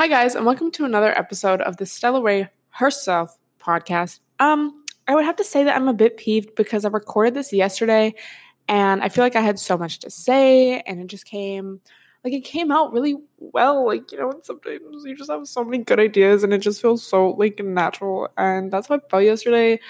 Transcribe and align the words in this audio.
Hi 0.00 0.08
guys, 0.08 0.34
and 0.34 0.46
welcome 0.46 0.70
to 0.70 0.86
another 0.86 1.10
episode 1.10 1.60
of 1.60 1.76
the 1.76 1.84
Stella 1.84 2.22
Rae 2.22 2.48
Herself 2.70 3.38
podcast. 3.62 4.20
Um, 4.38 4.82
I 5.06 5.14
would 5.14 5.26
have 5.26 5.36
to 5.36 5.44
say 5.44 5.62
that 5.62 5.76
I'm 5.76 5.88
a 5.88 5.92
bit 5.92 6.16
peeved 6.16 6.54
because 6.54 6.86
I 6.86 6.88
recorded 6.88 7.34
this 7.34 7.52
yesterday 7.52 8.14
and 8.66 9.02
I 9.02 9.10
feel 9.10 9.22
like 9.22 9.36
I 9.36 9.42
had 9.42 9.58
so 9.58 9.76
much 9.76 9.98
to 9.98 10.08
say 10.08 10.80
and 10.80 11.02
it 11.02 11.08
just 11.08 11.26
came 11.26 11.82
like 12.24 12.32
it 12.32 12.46
came 12.46 12.72
out 12.72 12.94
really 12.94 13.16
well. 13.40 13.86
Like, 13.86 14.10
you 14.10 14.16
know, 14.16 14.32
sometimes 14.42 15.04
you 15.04 15.14
just 15.14 15.30
have 15.30 15.46
so 15.46 15.64
many 15.64 15.84
good 15.84 16.00
ideas 16.00 16.44
and 16.44 16.54
it 16.54 16.62
just 16.62 16.80
feels 16.80 17.06
so 17.06 17.32
like 17.32 17.62
natural. 17.62 18.30
And 18.38 18.72
that's 18.72 18.88
how 18.88 18.94
I 18.94 19.00
felt 19.10 19.24
yesterday. 19.24 19.80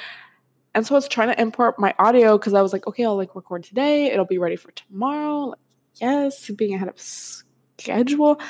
And 0.75 0.85
so 0.85 0.97
I 0.97 0.99
was 0.99 1.07
trying 1.07 1.29
to 1.29 1.41
import 1.41 1.79
my 1.79 1.95
audio 2.01 2.37
because 2.37 2.55
I 2.55 2.63
was 2.63 2.73
like, 2.73 2.89
okay, 2.89 3.05
I'll 3.05 3.17
like 3.17 3.37
record 3.37 3.63
today. 3.63 4.07
It'll 4.07 4.25
be 4.25 4.39
ready 4.39 4.57
for 4.57 4.73
tomorrow. 4.73 5.51
Like, 5.51 5.59
yes, 6.01 6.51
being 6.51 6.75
ahead 6.75 6.89
of 6.89 6.99
schedule. 6.99 8.41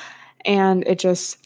And 0.43 0.83
it 0.87 0.97
just 0.97 1.37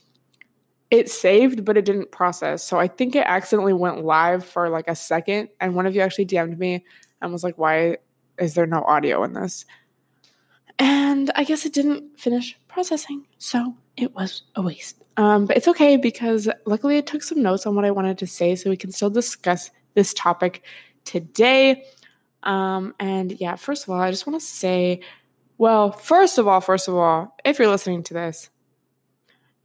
it 0.91 1.09
saved, 1.09 1.65
but 1.65 1.77
it 1.77 1.85
didn't 1.85 2.11
process. 2.11 2.63
So 2.63 2.79
I 2.79 2.87
think 2.87 3.15
it 3.15 3.25
accidentally 3.25 3.73
went 3.73 4.05
live 4.05 4.45
for 4.45 4.69
like 4.69 4.87
a 4.87 4.95
second. 4.95 5.49
And 5.59 5.75
one 5.75 5.85
of 5.85 5.95
you 5.95 6.01
actually 6.01 6.25
DM'd 6.25 6.59
me 6.59 6.85
and 7.21 7.31
was 7.31 7.43
like, 7.43 7.57
why 7.57 7.97
is 8.37 8.53
there 8.53 8.65
no 8.65 8.83
audio 8.83 9.23
in 9.23 9.33
this? 9.33 9.65
And 10.77 11.31
I 11.35 11.43
guess 11.43 11.65
it 11.65 11.73
didn't 11.73 12.19
finish 12.19 12.57
processing. 12.67 13.25
So 13.37 13.75
it 13.97 14.13
was 14.13 14.43
a 14.55 14.61
waste. 14.61 15.01
Um, 15.17 15.45
but 15.45 15.55
it's 15.57 15.67
okay 15.69 15.95
because 15.97 16.49
luckily 16.65 16.97
I 16.97 17.01
took 17.01 17.23
some 17.23 17.41
notes 17.41 17.65
on 17.65 17.75
what 17.75 17.85
I 17.85 17.91
wanted 17.91 18.17
to 18.19 18.27
say 18.27 18.55
so 18.55 18.69
we 18.69 18.77
can 18.77 18.91
still 18.91 19.09
discuss 19.09 19.71
this 19.93 20.13
topic 20.13 20.63
today. 21.05 21.85
Um, 22.43 22.93
and 22.99 23.39
yeah, 23.39 23.55
first 23.55 23.83
of 23.83 23.89
all, 23.89 23.99
I 23.99 24.11
just 24.11 24.27
want 24.27 24.39
to 24.39 24.45
say, 24.45 24.99
well, 25.57 25.91
first 25.91 26.37
of 26.37 26.47
all, 26.47 26.59
first 26.59 26.89
of 26.89 26.95
all, 26.95 27.35
if 27.45 27.57
you're 27.57 27.69
listening 27.69 28.03
to 28.03 28.13
this, 28.13 28.49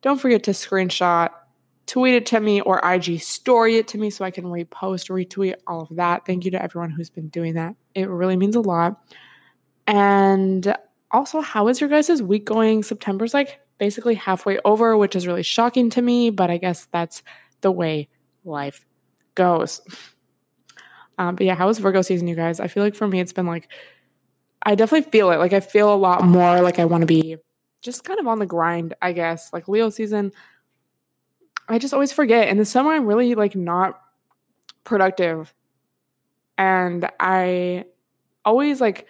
don't 0.03 0.19
forget 0.19 0.45
to 0.45 0.53
screenshot, 0.53 1.31
tweet 1.87 2.15
it 2.15 2.27
to 2.27 2.41
me, 2.41 2.61
or 2.61 2.81
IG 2.85 3.21
story 3.21 3.77
it 3.77 3.89
to 3.89 3.99
me 3.99 4.11
so 4.11 4.25
I 4.25 4.31
can 4.31 4.45
repost, 4.45 5.11
retweet, 5.11 5.55
all 5.67 5.83
of 5.83 5.97
that. 5.97 6.25
Thank 6.27 6.45
you 6.45 6.51
to 6.53 6.63
everyone 6.63 6.91
who's 6.91 7.11
been 7.11 7.29
doing 7.29 7.55
that. 7.55 7.75
It 7.95 8.09
really 8.09 8.37
means 8.37 8.57
a 8.57 8.61
lot. 8.61 9.03
And 9.87 10.75
also, 11.11 11.41
how 11.41 11.69
is 11.69 11.81
your 11.81 11.91
guys' 11.91 12.23
week 12.23 12.45
going? 12.45 12.83
September's 12.83 13.35
like 13.35 13.61
basically 13.79 14.15
halfway 14.15 14.59
over, 14.65 14.97
which 14.97 15.17
is 15.17 15.27
really 15.27 15.43
shocking 15.43 15.91
to 15.91 16.03
me, 16.03 16.31
but 16.31 16.51
I 16.51 16.59
guess 16.59 16.87
that's 16.93 17.23
the 17.61 17.73
way 17.73 18.09
life 18.45 18.87
goes. 19.35 19.81
Um, 21.19 21.35
but 21.35 21.45
yeah, 21.45 21.55
how 21.55 21.69
is 21.69 21.79
Virgo 21.79 22.03
season, 22.03 22.29
you 22.29 22.37
guys? 22.37 22.61
I 22.61 22.69
feel 22.69 22.83
like 22.83 22.95
for 22.95 23.07
me, 23.07 23.21
it's 23.21 23.33
been 23.33 23.47
like, 23.47 23.69
I 24.63 24.75
definitely 24.75 25.11
feel 25.11 25.31
it. 25.33 25.37
Like, 25.37 25.53
I 25.53 25.61
feel 25.61 25.93
a 25.93 25.97
lot 25.97 26.25
more 26.25 26.61
like 26.63 26.79
I 26.79 26.85
want 26.85 27.03
to 27.03 27.07
be 27.07 27.37
just 27.81 28.05
kind 28.05 28.21
of 28.21 28.27
on 28.27 28.39
the 28.39 28.47
grind, 28.47 28.95
I 29.01 29.13
guess. 29.13 29.53
Like 29.53 29.69
Leo 29.69 29.91
season, 29.91 30.33
I 31.69 31.79
just 31.79 31.95
always 31.95 32.13
forget. 32.13 32.49
In 32.49 32.59
the 32.59 32.65
summer, 32.65 32.93
I'm 32.93 33.07
really 33.07 33.35
like 33.35 33.55
not 33.55 34.01
productive. 34.85 35.55
And 36.59 37.09
I 37.19 37.85
always 38.45 38.81
like 38.81 39.07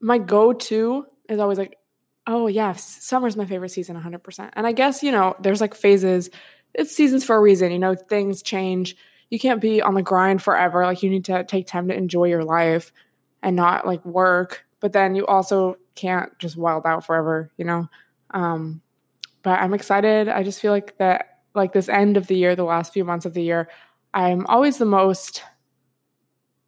my 0.00 0.18
go 0.18 0.52
to 0.52 1.06
is 1.28 1.38
always 1.38 1.58
like, 1.58 1.78
oh, 2.26 2.46
yeah, 2.46 2.72
summer's 2.72 3.36
my 3.36 3.46
favorite 3.46 3.70
season 3.70 4.00
100%. 4.00 4.50
And 4.54 4.66
I 4.66 4.72
guess, 4.72 5.02
you 5.02 5.12
know, 5.12 5.34
there's 5.40 5.60
like 5.60 5.74
phases, 5.74 6.30
it's 6.74 6.94
seasons 6.94 7.24
for 7.24 7.36
a 7.36 7.40
reason. 7.40 7.72
You 7.72 7.78
know, 7.78 7.94
things 7.94 8.42
change. 8.42 8.96
You 9.30 9.38
can't 9.38 9.60
be 9.60 9.82
on 9.82 9.94
the 9.94 10.02
grind 10.02 10.42
forever. 10.42 10.84
Like, 10.84 11.02
you 11.02 11.10
need 11.10 11.24
to 11.26 11.44
take 11.44 11.66
time 11.66 11.88
to 11.88 11.94
enjoy 11.94 12.24
your 12.24 12.44
life 12.44 12.92
and 13.42 13.56
not 13.56 13.86
like 13.86 14.04
work. 14.04 14.64
But 14.80 14.92
then 14.92 15.14
you 15.14 15.26
also 15.26 15.76
can't 15.94 16.36
just 16.38 16.56
wild 16.56 16.86
out 16.86 17.04
forever, 17.04 17.50
you 17.56 17.64
know? 17.64 17.88
Um, 18.30 18.80
but 19.42 19.58
I'm 19.60 19.74
excited. 19.74 20.28
I 20.28 20.42
just 20.42 20.60
feel 20.60 20.72
like 20.72 20.96
that, 20.98 21.40
like 21.54 21.72
this 21.72 21.88
end 21.88 22.16
of 22.16 22.26
the 22.26 22.36
year, 22.36 22.56
the 22.56 22.64
last 22.64 22.92
few 22.92 23.04
months 23.04 23.26
of 23.26 23.34
the 23.34 23.42
year, 23.42 23.68
I'm 24.14 24.46
always 24.46 24.78
the 24.78 24.84
most, 24.84 25.42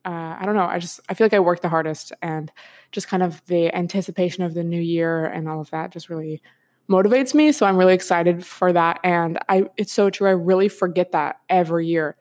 uh, 0.04 0.36
I 0.38 0.42
don't 0.44 0.56
know, 0.56 0.66
I 0.66 0.78
just, 0.78 1.00
I 1.08 1.14
feel 1.14 1.24
like 1.26 1.34
I 1.34 1.40
work 1.40 1.62
the 1.62 1.68
hardest 1.68 2.12
and 2.20 2.50
just 2.92 3.08
kind 3.08 3.22
of 3.22 3.44
the 3.46 3.74
anticipation 3.74 4.44
of 4.44 4.54
the 4.54 4.64
new 4.64 4.80
year 4.80 5.26
and 5.26 5.48
all 5.48 5.60
of 5.60 5.70
that 5.70 5.90
just 5.90 6.08
really 6.08 6.42
motivates 6.88 7.34
me. 7.34 7.52
So 7.52 7.64
I'm 7.66 7.76
really 7.76 7.94
excited 7.94 8.44
for 8.44 8.72
that. 8.72 9.00
And 9.04 9.38
I, 9.48 9.64
it's 9.76 9.92
so 9.92 10.10
true. 10.10 10.28
I 10.28 10.32
really 10.32 10.68
forget 10.68 11.12
that 11.12 11.40
every 11.48 11.86
year. 11.86 12.16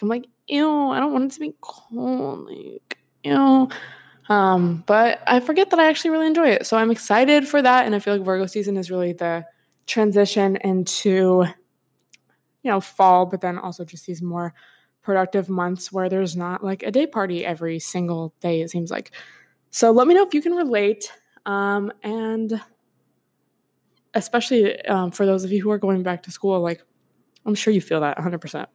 I'm 0.00 0.08
like, 0.08 0.26
ew, 0.46 0.90
I 0.90 1.00
don't 1.00 1.12
want 1.12 1.32
it 1.32 1.34
to 1.34 1.40
be 1.40 1.54
cold. 1.60 2.48
Like, 2.48 2.98
ew. 3.24 3.68
Um, 4.28 4.82
but 4.86 5.22
I 5.26 5.40
forget 5.40 5.70
that 5.70 5.78
I 5.78 5.88
actually 5.88 6.10
really 6.10 6.26
enjoy 6.26 6.48
it. 6.48 6.66
So 6.66 6.76
I'm 6.76 6.90
excited 6.90 7.46
for 7.46 7.62
that. 7.62 7.86
And 7.86 7.94
I 7.94 7.98
feel 7.98 8.14
like 8.14 8.24
Virgo 8.24 8.46
season 8.46 8.76
is 8.76 8.90
really 8.90 9.12
the 9.12 9.44
transition 9.86 10.56
into, 10.56 11.44
you 12.62 12.70
know, 12.70 12.80
fall, 12.80 13.26
but 13.26 13.40
then 13.40 13.58
also 13.58 13.84
just 13.84 14.06
these 14.06 14.22
more 14.22 14.52
productive 15.02 15.48
months 15.48 15.92
where 15.92 16.08
there's 16.08 16.36
not 16.36 16.64
like 16.64 16.82
a 16.82 16.90
day 16.90 17.06
party 17.06 17.46
every 17.46 17.78
single 17.78 18.34
day, 18.40 18.60
it 18.60 18.70
seems 18.70 18.90
like. 18.90 19.12
So 19.70 19.92
let 19.92 20.08
me 20.08 20.14
know 20.14 20.26
if 20.26 20.34
you 20.34 20.42
can 20.42 20.54
relate. 20.54 21.12
Um, 21.44 21.92
and 22.02 22.60
especially 24.14 24.80
um, 24.86 25.12
for 25.12 25.24
those 25.24 25.44
of 25.44 25.52
you 25.52 25.62
who 25.62 25.70
are 25.70 25.78
going 25.78 26.02
back 26.02 26.24
to 26.24 26.32
school, 26.32 26.60
like 26.60 26.82
I'm 27.44 27.54
sure 27.54 27.72
you 27.72 27.80
feel 27.80 28.00
that 28.00 28.18
100%. 28.18 28.66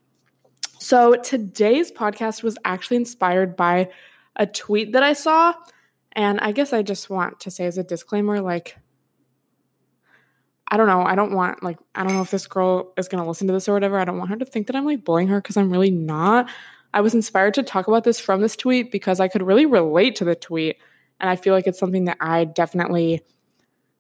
So 0.79 1.15
today's 1.15 1.91
podcast 1.91 2.41
was 2.41 2.57
actually 2.63 2.97
inspired 2.97 3.57
by 3.57 3.89
a 4.35 4.45
tweet 4.45 4.93
that 4.93 5.03
I 5.03 5.13
saw. 5.13 5.53
And 6.13 6.39
I 6.39 6.51
guess 6.51 6.73
I 6.73 6.81
just 6.81 7.09
want 7.09 7.39
to 7.41 7.51
say 7.51 7.65
as 7.65 7.77
a 7.77 7.83
disclaimer, 7.83 8.41
like, 8.41 8.77
I 10.67 10.77
don't 10.77 10.87
know. 10.87 11.01
I 11.01 11.15
don't 11.15 11.33
want, 11.33 11.63
like, 11.63 11.77
I 11.95 12.03
don't 12.03 12.13
know 12.13 12.21
if 12.21 12.31
this 12.31 12.47
girl 12.47 12.93
is 12.97 13.07
going 13.07 13.21
to 13.21 13.27
listen 13.27 13.47
to 13.47 13.53
this 13.53 13.67
or 13.67 13.73
whatever. 13.73 13.99
I 13.99 14.05
don't 14.05 14.17
want 14.17 14.29
her 14.29 14.37
to 14.37 14.45
think 14.45 14.67
that 14.67 14.75
I'm 14.75 14.85
like 14.85 15.03
bullying 15.03 15.27
her 15.27 15.41
because 15.41 15.57
I'm 15.57 15.71
really 15.71 15.91
not. 15.91 16.49
I 16.93 17.01
was 17.01 17.13
inspired 17.13 17.53
to 17.55 17.63
talk 17.63 17.87
about 17.87 18.03
this 18.03 18.19
from 18.19 18.41
this 18.41 18.55
tweet 18.55 18.91
because 18.91 19.19
I 19.19 19.27
could 19.27 19.41
really 19.41 19.65
relate 19.65 20.15
to 20.17 20.25
the 20.25 20.35
tweet. 20.35 20.77
And 21.19 21.29
I 21.29 21.35
feel 21.35 21.53
like 21.53 21.67
it's 21.67 21.79
something 21.79 22.05
that 22.05 22.17
I 22.19 22.45
definitely 22.45 23.21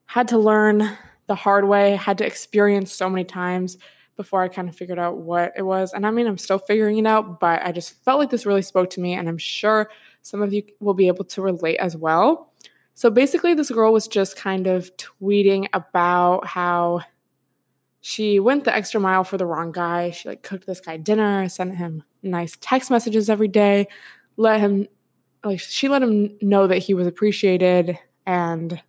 had 0.05 0.29
to 0.29 0.37
learn 0.37 0.97
the 1.27 1.35
hard 1.35 1.67
way, 1.67 1.95
had 1.95 2.17
to 2.17 2.25
experience 2.25 2.93
so 2.93 3.09
many 3.09 3.23
times 3.23 3.77
before 4.17 4.43
I 4.43 4.49
kind 4.49 4.67
of 4.67 4.75
figured 4.75 4.99
out 4.99 5.17
what 5.17 5.53
it 5.55 5.61
was. 5.61 5.93
And 5.93 6.05
I 6.05 6.11
mean, 6.11 6.27
I'm 6.27 6.37
still 6.37 6.59
figuring 6.59 6.97
it 6.97 7.05
out, 7.05 7.39
but 7.39 7.61
I 7.63 7.71
just 7.71 8.03
felt 8.03 8.19
like 8.19 8.29
this 8.29 8.45
really 8.45 8.61
spoke 8.61 8.89
to 8.91 8.99
me. 9.01 9.13
And 9.13 9.29
I'm 9.29 9.37
sure 9.37 9.89
some 10.21 10.41
of 10.41 10.53
you 10.53 10.63
will 10.79 10.93
be 10.93 11.07
able 11.07 11.25
to 11.25 11.41
relate 11.41 11.77
as 11.77 11.95
well. 11.95 12.51
So 12.93 13.09
basically, 13.09 13.53
this 13.53 13.71
girl 13.71 13.93
was 13.93 14.07
just 14.07 14.35
kind 14.35 14.67
of 14.67 14.91
tweeting 14.97 15.67
about 15.73 16.45
how 16.45 17.01
she 18.01 18.39
went 18.39 18.63
the 18.63 18.75
extra 18.75 18.99
mile 18.99 19.23
for 19.23 19.37
the 19.37 19.45
wrong 19.45 19.71
guy. 19.71 20.11
She 20.11 20.29
like 20.29 20.43
cooked 20.43 20.67
this 20.67 20.81
guy 20.81 20.97
dinner, 20.97 21.47
sent 21.49 21.77
him 21.77 22.03
nice 22.23 22.57
text 22.59 22.91
messages 22.91 23.29
every 23.29 23.47
day, 23.47 23.87
let 24.37 24.59
him 24.59 24.87
like 25.43 25.59
she 25.59 25.87
let 25.87 26.03
him 26.03 26.37
know 26.41 26.67
that 26.67 26.79
he 26.79 26.93
was 26.93 27.07
appreciated 27.07 27.97
and 28.27 28.81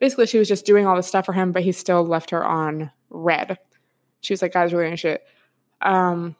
basically 0.00 0.26
she 0.26 0.38
was 0.38 0.48
just 0.48 0.66
doing 0.66 0.86
all 0.86 0.96
this 0.96 1.06
stuff 1.06 1.26
for 1.26 1.32
him, 1.32 1.52
but 1.52 1.62
he 1.62 1.72
still 1.72 2.04
left 2.04 2.30
her 2.30 2.44
on 2.44 2.90
read. 3.10 3.58
She 4.20 4.32
was 4.32 4.42
like, 4.42 4.52
guys, 4.52 4.72
really 4.72 4.88
ain't 4.88 4.98
shit. 4.98 5.22
Um, 5.80 6.36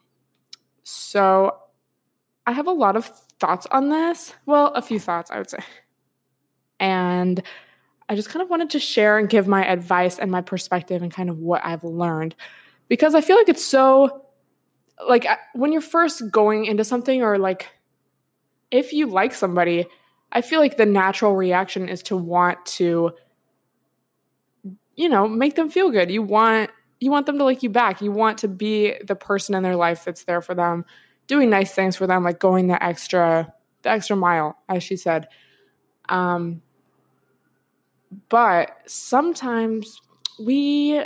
so 0.82 1.56
I 2.46 2.52
have 2.52 2.66
a 2.66 2.72
lot 2.72 2.96
of 2.96 3.06
thoughts 3.38 3.66
on 3.70 3.88
this. 3.88 4.34
Well, 4.46 4.68
a 4.68 4.82
few 4.82 4.98
thoughts, 4.98 5.30
I 5.30 5.38
would 5.38 5.50
say. 5.50 5.58
And 6.78 7.42
I 8.08 8.16
just 8.16 8.28
kind 8.28 8.42
of 8.42 8.50
wanted 8.50 8.70
to 8.70 8.78
share 8.78 9.18
and 9.18 9.28
give 9.28 9.46
my 9.46 9.64
advice 9.64 10.18
and 10.18 10.30
my 10.30 10.40
perspective 10.40 11.02
and 11.02 11.12
kind 11.12 11.30
of 11.30 11.38
what 11.38 11.64
I've 11.64 11.84
learned 11.84 12.34
because 12.88 13.14
I 13.14 13.20
feel 13.20 13.36
like 13.36 13.48
it's 13.48 13.64
so 13.64 14.26
like 15.08 15.26
when 15.54 15.72
you're 15.72 15.80
first 15.80 16.30
going 16.30 16.64
into 16.64 16.84
something 16.84 17.22
or 17.22 17.38
like 17.38 17.68
if 18.70 18.92
you 18.92 19.06
like 19.06 19.32
somebody, 19.32 19.86
I 20.32 20.40
feel 20.40 20.60
like 20.60 20.76
the 20.76 20.86
natural 20.86 21.36
reaction 21.36 21.88
is 21.88 22.02
to 22.04 22.16
want 22.16 22.64
to 22.66 23.12
you 24.96 25.08
know, 25.08 25.26
make 25.26 25.54
them 25.54 25.70
feel 25.70 25.90
good. 25.90 26.10
You 26.10 26.20
want 26.20 26.70
you 26.98 27.10
want 27.10 27.24
them 27.24 27.38
to 27.38 27.44
like 27.44 27.62
you 27.62 27.70
back. 27.70 28.02
You 28.02 28.12
want 28.12 28.38
to 28.38 28.48
be 28.48 28.96
the 29.02 29.14
person 29.16 29.54
in 29.54 29.62
their 29.62 29.76
life 29.76 30.04
that's 30.04 30.24
there 30.24 30.42
for 30.42 30.54
them 30.54 30.84
doing 31.30 31.48
nice 31.48 31.72
things 31.72 31.96
for 31.96 32.08
them, 32.08 32.24
like 32.24 32.40
going 32.40 32.66
the 32.66 32.82
extra 32.82 33.54
the 33.82 33.88
extra 33.88 34.16
mile, 34.16 34.58
as 34.68 34.82
she 34.82 34.96
said. 34.96 35.28
Um, 36.08 36.60
but 38.28 38.76
sometimes 38.86 40.00
we 40.38 41.00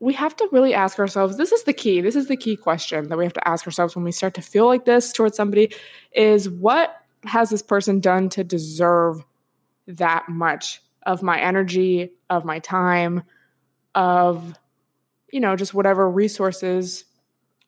we 0.00 0.12
have 0.12 0.34
to 0.36 0.48
really 0.50 0.74
ask 0.74 0.98
ourselves 0.98 1.36
this 1.36 1.52
is 1.52 1.62
the 1.62 1.72
key 1.72 2.00
this 2.00 2.16
is 2.16 2.26
the 2.26 2.36
key 2.36 2.56
question 2.56 3.08
that 3.08 3.16
we 3.16 3.24
have 3.24 3.32
to 3.32 3.48
ask 3.48 3.64
ourselves 3.66 3.94
when 3.94 4.04
we 4.04 4.10
start 4.10 4.34
to 4.34 4.42
feel 4.42 4.66
like 4.66 4.84
this 4.84 5.12
towards 5.12 5.36
somebody 5.36 5.72
is 6.12 6.50
what 6.50 6.96
has 7.22 7.48
this 7.48 7.62
person 7.62 8.00
done 8.00 8.28
to 8.28 8.42
deserve 8.42 9.24
that 9.86 10.28
much 10.28 10.82
of 11.06 11.22
my 11.22 11.40
energy 11.40 12.10
of 12.28 12.44
my 12.44 12.58
time 12.58 13.22
of 13.94 14.58
you 15.30 15.40
know 15.40 15.54
just 15.54 15.72
whatever 15.72 16.10
resources 16.10 17.04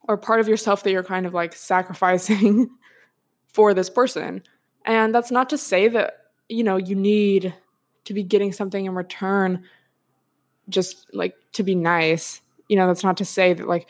or 0.08 0.17
part 0.17 0.41
of 0.41 0.49
yourself 0.49 0.82
that 0.82 0.93
you're 0.93 1.03
kind 1.03 1.26
of 1.26 1.35
like 1.35 1.55
sacrificing 1.55 2.70
for 3.53 3.75
this 3.75 3.91
person. 3.91 4.43
And 4.85 5.14
that's 5.14 5.31
not 5.31 5.50
to 5.50 5.58
say 5.58 5.88
that, 5.88 6.19
you 6.49 6.62
know, 6.62 6.76
you 6.76 6.94
need 6.94 7.55
to 8.05 8.14
be 8.14 8.23
getting 8.23 8.53
something 8.53 8.85
in 8.85 8.94
return 8.94 9.64
just 10.69 11.06
like 11.12 11.35
to 11.53 11.62
be 11.62 11.75
nice. 11.75 12.41
you 12.69 12.76
know, 12.76 12.87
that's 12.88 13.05
not 13.05 13.17
to 13.19 13.25
say 13.25 13.53
that 13.53 13.69
like, 13.69 13.87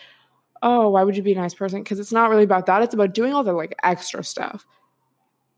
oh, 0.62 0.90
why 0.90 1.02
would 1.02 1.16
you 1.16 1.22
be 1.22 1.32
a 1.32 1.36
nice 1.36 1.54
person? 1.54 1.82
Because 1.82 1.98
it's 1.98 2.12
not 2.12 2.30
really 2.30 2.44
about 2.44 2.66
that. 2.66 2.82
It's 2.82 2.94
about 2.94 3.14
doing 3.14 3.32
all 3.32 3.44
the 3.44 3.52
like 3.52 3.74
extra 3.82 4.22
stuff. 4.22 4.66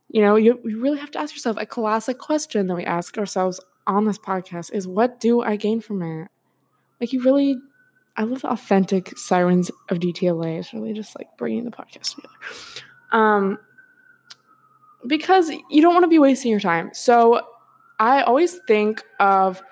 You 0.08 0.22
know, 0.22 0.36
you, 0.36 0.60
you 0.64 0.80
really 0.80 0.98
have 0.98 1.10
to 1.12 1.18
ask 1.18 1.34
yourself 1.34 1.56
a 1.58 1.66
classic 1.66 2.18
question 2.18 2.66
that 2.66 2.74
we 2.74 2.84
ask 2.84 3.18
ourselves 3.18 3.60
on 3.86 4.04
this 4.04 4.18
podcast 4.18 4.72
is 4.72 4.86
what 4.86 5.18
do 5.18 5.42
I 5.42 5.56
gain 5.56 5.80
from 5.80 6.02
it? 6.02 6.28
Like 7.00 7.12
you 7.12 7.22
really 7.22 7.56
I 8.18 8.24
love 8.24 8.42
the 8.42 8.50
authentic 8.50 9.16
sirens 9.16 9.70
of 9.88 10.00
DTLA. 10.00 10.58
It's 10.58 10.74
really 10.74 10.92
just 10.92 11.16
like 11.16 11.28
bringing 11.38 11.64
the 11.64 11.70
podcast 11.70 12.16
together. 12.16 12.34
Um, 13.12 13.58
because 15.06 15.50
you 15.70 15.80
don't 15.80 15.94
want 15.94 16.02
to 16.02 16.08
be 16.08 16.18
wasting 16.18 16.50
your 16.50 16.58
time. 16.58 16.90
So 16.92 17.40
I 18.00 18.22
always 18.22 18.58
think 18.66 19.04
of, 19.20 19.62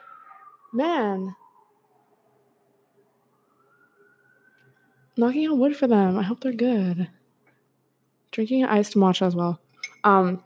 man, 0.72 1.34
knocking 5.16 5.50
on 5.50 5.58
wood 5.58 5.76
for 5.76 5.88
them. 5.88 6.16
I 6.16 6.22
hope 6.22 6.40
they're 6.40 6.52
good. 6.52 7.08
Drinking 8.30 8.64
iced 8.64 8.94
matcha 8.94 9.26
as 9.26 9.34
well. 9.34 9.60
Um, 10.04 10.44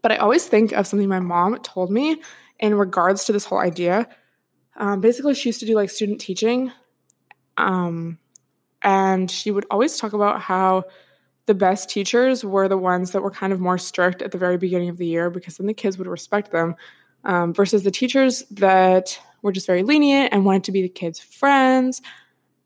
but 0.00 0.10
I 0.10 0.16
always 0.16 0.46
think 0.46 0.72
of 0.72 0.86
something 0.86 1.08
my 1.08 1.20
mom 1.20 1.58
told 1.58 1.90
me 1.90 2.22
in 2.58 2.74
regards 2.74 3.26
to 3.26 3.32
this 3.32 3.44
whole 3.44 3.58
idea 3.58 4.08
um, 4.76 5.00
basically, 5.00 5.34
she 5.34 5.48
used 5.48 5.60
to 5.60 5.66
do 5.66 5.74
like 5.74 5.90
student 5.90 6.20
teaching. 6.20 6.72
Um, 7.56 8.18
and 8.82 9.30
she 9.30 9.50
would 9.50 9.66
always 9.70 9.96
talk 9.98 10.12
about 10.12 10.40
how 10.40 10.84
the 11.46 11.54
best 11.54 11.88
teachers 11.88 12.44
were 12.44 12.68
the 12.68 12.78
ones 12.78 13.12
that 13.12 13.22
were 13.22 13.30
kind 13.30 13.52
of 13.52 13.60
more 13.60 13.78
strict 13.78 14.22
at 14.22 14.32
the 14.32 14.38
very 14.38 14.56
beginning 14.56 14.88
of 14.88 14.96
the 14.96 15.06
year 15.06 15.30
because 15.30 15.56
then 15.56 15.66
the 15.66 15.74
kids 15.74 15.98
would 15.98 16.06
respect 16.06 16.52
them 16.52 16.74
um, 17.24 17.52
versus 17.52 17.82
the 17.82 17.90
teachers 17.90 18.44
that 18.50 19.18
were 19.42 19.52
just 19.52 19.66
very 19.66 19.82
lenient 19.82 20.32
and 20.32 20.44
wanted 20.44 20.64
to 20.64 20.72
be 20.72 20.82
the 20.82 20.88
kids' 20.88 21.20
friends 21.20 22.00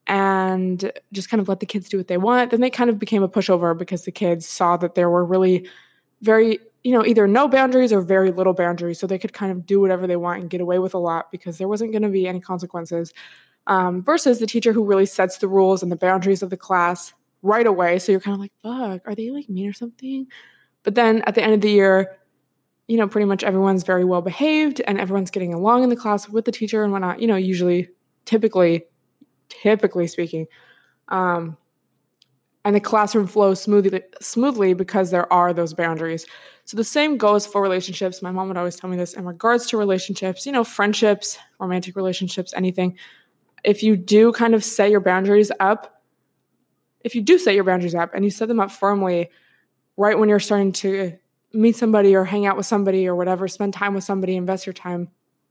and 0.06 0.92
just 1.12 1.28
kind 1.30 1.40
of 1.40 1.48
let 1.48 1.60
the 1.60 1.66
kids 1.66 1.88
do 1.88 1.96
what 1.96 2.06
they 2.06 2.18
want. 2.18 2.50
Then 2.50 2.60
they 2.60 2.70
kind 2.70 2.90
of 2.90 2.98
became 2.98 3.22
a 3.22 3.28
pushover 3.28 3.76
because 3.76 4.04
the 4.04 4.12
kids 4.12 4.46
saw 4.46 4.76
that 4.76 4.94
there 4.94 5.10
were 5.10 5.24
really 5.24 5.68
very 6.20 6.60
you 6.86 6.92
know, 6.92 7.04
either 7.04 7.26
no 7.26 7.48
boundaries 7.48 7.92
or 7.92 8.00
very 8.00 8.30
little 8.30 8.52
boundaries. 8.52 9.00
So 9.00 9.08
they 9.08 9.18
could 9.18 9.32
kind 9.32 9.50
of 9.50 9.66
do 9.66 9.80
whatever 9.80 10.06
they 10.06 10.14
want 10.14 10.42
and 10.42 10.48
get 10.48 10.60
away 10.60 10.78
with 10.78 10.94
a 10.94 10.98
lot 10.98 11.32
because 11.32 11.58
there 11.58 11.66
wasn't 11.66 11.90
going 11.90 12.02
to 12.02 12.08
be 12.08 12.28
any 12.28 12.38
consequences. 12.38 13.12
Um, 13.66 14.04
versus 14.04 14.38
the 14.38 14.46
teacher 14.46 14.72
who 14.72 14.84
really 14.84 15.04
sets 15.04 15.38
the 15.38 15.48
rules 15.48 15.82
and 15.82 15.90
the 15.90 15.96
boundaries 15.96 16.44
of 16.44 16.50
the 16.50 16.56
class 16.56 17.12
right 17.42 17.66
away. 17.66 17.98
So 17.98 18.12
you're 18.12 18.20
kind 18.20 18.36
of 18.36 18.40
like, 18.40 18.52
fuck, 18.62 19.02
are 19.04 19.16
they 19.16 19.32
like 19.32 19.48
mean 19.48 19.68
or 19.68 19.72
something? 19.72 20.28
But 20.84 20.94
then 20.94 21.22
at 21.22 21.34
the 21.34 21.42
end 21.42 21.54
of 21.54 21.60
the 21.60 21.72
year, 21.72 22.18
you 22.86 22.98
know, 22.98 23.08
pretty 23.08 23.24
much 23.24 23.42
everyone's 23.42 23.82
very 23.82 24.04
well 24.04 24.22
behaved 24.22 24.80
and 24.86 25.00
everyone's 25.00 25.32
getting 25.32 25.54
along 25.54 25.82
in 25.82 25.88
the 25.88 25.96
class 25.96 26.28
with 26.28 26.44
the 26.44 26.52
teacher 26.52 26.84
and 26.84 26.92
whatnot, 26.92 27.20
you 27.20 27.26
know, 27.26 27.34
usually, 27.34 27.88
typically, 28.26 28.84
typically 29.48 30.06
speaking. 30.06 30.46
Um, 31.08 31.56
and 32.66 32.74
the 32.74 32.80
classroom 32.80 33.28
flows 33.28 33.62
smoothly 33.62 34.02
smoothly 34.20 34.74
because 34.74 35.12
there 35.12 35.32
are 35.32 35.54
those 35.54 35.72
boundaries. 35.72 36.26
So 36.64 36.76
the 36.76 36.82
same 36.82 37.16
goes 37.16 37.46
for 37.46 37.62
relationships. 37.62 38.22
My 38.22 38.32
mom 38.32 38.48
would 38.48 38.56
always 38.56 38.74
tell 38.74 38.90
me 38.90 38.96
this 38.96 39.14
in 39.14 39.24
regards 39.24 39.66
to 39.68 39.76
relationships, 39.76 40.44
you 40.44 40.50
know, 40.50 40.64
friendships, 40.64 41.38
romantic 41.60 41.94
relationships, 41.94 42.52
anything. 42.56 42.98
If 43.62 43.84
you 43.84 43.96
do 43.96 44.32
kind 44.32 44.52
of 44.52 44.64
set 44.64 44.90
your 44.90 44.98
boundaries 44.98 45.52
up, 45.60 46.02
if 47.04 47.14
you 47.14 47.22
do 47.22 47.38
set 47.38 47.54
your 47.54 47.62
boundaries 47.62 47.94
up 47.94 48.12
and 48.14 48.24
you 48.24 48.32
set 48.32 48.48
them 48.48 48.58
up 48.58 48.72
firmly 48.72 49.30
right 49.96 50.18
when 50.18 50.28
you're 50.28 50.40
starting 50.40 50.72
to 50.72 51.16
meet 51.52 51.76
somebody 51.76 52.16
or 52.16 52.24
hang 52.24 52.46
out 52.46 52.56
with 52.56 52.66
somebody 52.66 53.06
or 53.06 53.14
whatever, 53.14 53.46
spend 53.46 53.74
time 53.74 53.94
with 53.94 54.02
somebody, 54.02 54.34
invest 54.34 54.66
your 54.66 54.72
time 54.72 55.08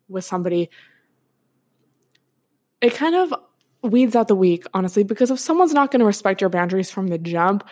with 0.09 0.25
somebody, 0.25 0.69
it 2.81 2.93
kind 2.93 3.15
of 3.15 3.33
weeds 3.85 4.15
out 4.15 4.27
the 4.27 4.35
weak, 4.35 4.65
honestly, 4.73 5.03
because 5.03 5.31
if 5.31 5.39
someone's 5.39 5.73
not 5.73 5.91
going 5.91 5.99
to 5.99 6.05
respect 6.05 6.41
your 6.41 6.49
boundaries 6.49 6.91
from 6.91 7.07
the 7.07 7.17
jump, 7.17 7.67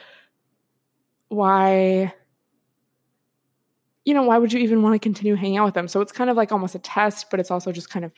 why 1.30 2.14
you 4.06 4.14
know, 4.14 4.24
why 4.24 4.38
would 4.38 4.52
you 4.52 4.60
even 4.60 4.82
want 4.82 4.94
to 4.94 5.00
continue 5.00 5.36
hanging 5.36 5.58
out 5.58 5.66
with 5.66 5.74
them? 5.74 5.88
So 5.88 6.02
it's 6.02 6.12
kind 6.12 6.30
of 6.30 6.36
like 6.36 6.52
almost 6.52 6.76
a 6.76 6.80
test, 6.80 7.28
but 7.32 7.40
it's 7.40 7.52
also 7.52 7.72
just 7.72 7.90
kind 7.90 8.06
of 8.06 8.12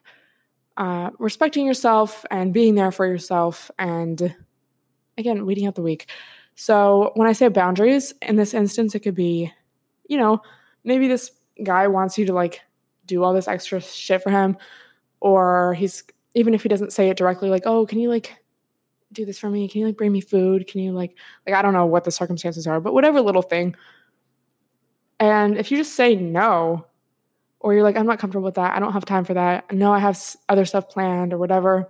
uh, 0.78 1.12
respecting 1.20 1.66
yourself 1.66 2.26
and 2.32 2.54
being 2.54 2.76
there 2.76 2.92
for 2.92 3.06
yourself 3.06 3.70
and 3.78 4.36
again, 5.18 5.46
weeding 5.46 5.68
out 5.68 5.76
the 5.76 5.82
weak. 5.82 6.10
So 6.56 7.12
when 7.16 7.28
I 7.28 7.34
say 7.34 7.48
boundaries, 7.50 8.14
in 8.22 8.36
this 8.36 8.54
instance, 8.54 8.96
it 8.96 9.02
could 9.02 9.16
be, 9.16 9.52
you 10.08 10.18
know, 10.18 10.42
maybe 10.84 11.08
this 11.08 11.32
guy 11.64 11.88
wants 11.88 12.18
you 12.18 12.26
to 12.26 12.34
like 12.34 12.62
do 13.06 13.24
all 13.24 13.34
this 13.34 13.48
extra 13.48 13.80
shit 13.80 14.24
for 14.24 14.32
him, 14.32 14.58
or 15.20 15.74
he's 15.76 16.04
even 16.36 16.54
if 16.54 16.62
he 16.64 16.70
doesn't 16.70 16.94
say 16.94 17.10
it 17.10 17.18
directly, 17.18 17.50
like, 17.50 17.64
oh, 17.66 17.86
can 17.86 18.00
you 18.00 18.10
like 18.10 18.36
do 19.12 19.26
this 19.26 19.40
for 19.40 19.50
me? 19.50 19.68
Can 19.68 19.82
you 19.82 19.88
like 19.88 19.98
bring 19.98 20.12
me 20.12 20.22
food? 20.22 20.68
Can 20.68 20.82
you 20.82 20.92
like 20.92 21.16
like 21.48 21.56
I 21.56 21.62
don't 21.62 21.74
know 21.74 21.86
what 21.86 22.04
the 22.04 22.12
circumstances 22.12 22.68
are, 22.68 22.80
but 22.80 22.94
whatever 22.94 23.22
little 23.22 23.42
thing. 23.42 23.76
And 25.20 25.58
if 25.58 25.72
you 25.72 25.78
just 25.78 25.96
say 25.96 26.16
no, 26.16 26.86
or 27.62 27.74
you're 27.74 27.84
like, 27.84 27.96
I'm 27.96 28.06
not 28.06 28.20
comfortable 28.20 28.46
with 28.46 28.56
that, 28.56 28.76
I 28.76 28.80
don't 28.80 28.94
have 28.94 29.06
time 29.06 29.24
for 29.24 29.34
that. 29.34 29.72
No, 29.72 29.94
I 29.94 30.00
have 30.00 30.20
other 30.50 30.66
stuff 30.66 30.90
planned 30.90 31.34
or 31.34 31.38
whatever. 31.38 31.90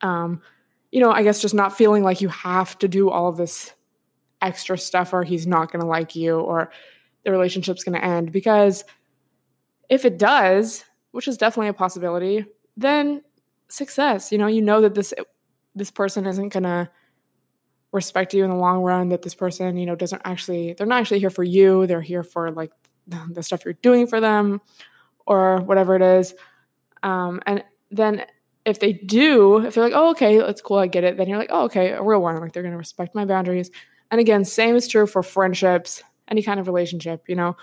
Um, 0.00 0.42
you 0.90 1.00
know, 1.00 1.12
I 1.12 1.22
guess 1.22 1.40
just 1.40 1.54
not 1.54 1.76
feeling 1.76 2.02
like 2.02 2.20
you 2.20 2.28
have 2.28 2.76
to 2.78 2.88
do 2.88 3.08
all 3.08 3.28
of 3.28 3.36
this 3.36 3.72
extra 4.42 4.76
stuff 4.76 5.12
or 5.12 5.22
he's 5.22 5.46
not 5.46 5.70
going 5.72 5.80
to 5.80 5.86
like 5.86 6.16
you 6.16 6.38
or 6.38 6.70
the 7.24 7.30
relationship's 7.30 7.84
going 7.84 7.98
to 7.98 8.04
end 8.04 8.32
because 8.32 8.84
if 9.88 10.04
it 10.04 10.18
does, 10.18 10.84
which 11.12 11.28
is 11.28 11.36
definitely 11.36 11.68
a 11.68 11.74
possibility, 11.74 12.44
then 12.76 13.22
success. 13.68 14.32
You 14.32 14.38
know, 14.38 14.46
you 14.46 14.62
know 14.62 14.80
that 14.80 14.94
this 14.94 15.14
this 15.74 15.90
person 15.90 16.26
isn't 16.26 16.50
gonna 16.50 16.90
respect 17.92 18.34
you 18.34 18.44
in 18.44 18.50
the 18.50 18.56
long 18.56 18.82
run. 18.82 19.10
That 19.10 19.22
this 19.22 19.34
person, 19.34 19.76
you 19.76 19.86
know, 19.86 19.94
doesn't 19.94 20.22
actually 20.24 20.74
they're 20.74 20.86
not 20.86 21.00
actually 21.00 21.20
here 21.20 21.30
for 21.30 21.44
you. 21.44 21.86
They're 21.86 22.00
here 22.00 22.22
for 22.22 22.50
like 22.50 22.72
the 23.06 23.42
stuff 23.42 23.64
you're 23.64 23.74
doing 23.74 24.06
for 24.06 24.20
them 24.20 24.60
or 25.26 25.58
whatever 25.58 25.94
it 25.94 26.02
is. 26.02 26.34
Um, 27.02 27.40
and 27.46 27.62
then 27.90 28.24
if 28.64 28.80
they 28.80 28.92
do, 28.92 29.58
if 29.64 29.74
they're 29.74 29.84
like, 29.84 29.92
oh, 29.94 30.10
okay, 30.10 30.38
that's 30.38 30.60
cool, 30.60 30.78
I 30.78 30.88
get 30.88 31.04
it, 31.04 31.16
then 31.16 31.28
you're 31.28 31.38
like, 31.38 31.50
oh, 31.50 31.64
okay, 31.64 31.90
a 31.90 32.02
real 32.02 32.20
one. 32.20 32.38
Like 32.40 32.52
they're 32.52 32.62
gonna 32.62 32.76
respect 32.76 33.14
my 33.14 33.24
boundaries. 33.24 33.70
And 34.10 34.20
again, 34.20 34.44
same 34.44 34.74
is 34.74 34.88
true 34.88 35.06
for 35.06 35.22
friendships, 35.22 36.02
any 36.28 36.42
kind 36.42 36.58
of 36.58 36.66
relationship, 36.66 37.24
you 37.28 37.36
know. 37.36 37.56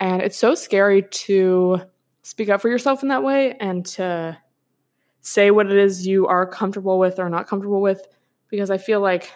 And 0.00 0.22
it's 0.22 0.38
so 0.38 0.54
scary 0.54 1.02
to 1.02 1.80
speak 2.22 2.50
up 2.50 2.60
for 2.60 2.68
yourself 2.68 3.02
in 3.02 3.08
that 3.08 3.22
way 3.22 3.56
and 3.58 3.84
to 3.86 4.38
say 5.20 5.50
what 5.50 5.66
it 5.66 5.76
is 5.76 6.06
you 6.06 6.26
are 6.26 6.46
comfortable 6.46 6.98
with 6.98 7.18
or 7.18 7.28
not 7.28 7.46
comfortable 7.46 7.80
with 7.80 8.06
because 8.48 8.70
I 8.70 8.78
feel 8.78 9.00
like 9.00 9.32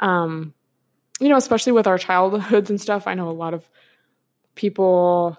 um 0.00 0.54
you 1.20 1.28
know 1.28 1.36
especially 1.36 1.72
with 1.72 1.86
our 1.86 1.98
childhoods 1.98 2.70
and 2.70 2.80
stuff 2.80 3.06
I 3.06 3.14
know 3.14 3.28
a 3.28 3.32
lot 3.32 3.54
of 3.54 3.68
people 4.54 5.36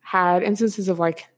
had 0.00 0.42
instances 0.42 0.88
of 0.88 0.98
like 0.98 1.28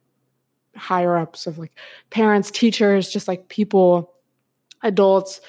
higher 0.76 1.16
ups 1.16 1.46
of 1.46 1.58
like 1.58 1.72
parents 2.10 2.50
teachers 2.50 3.08
just 3.08 3.28
like 3.28 3.48
people 3.48 4.12
adults 4.82 5.40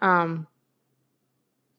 um 0.00 0.46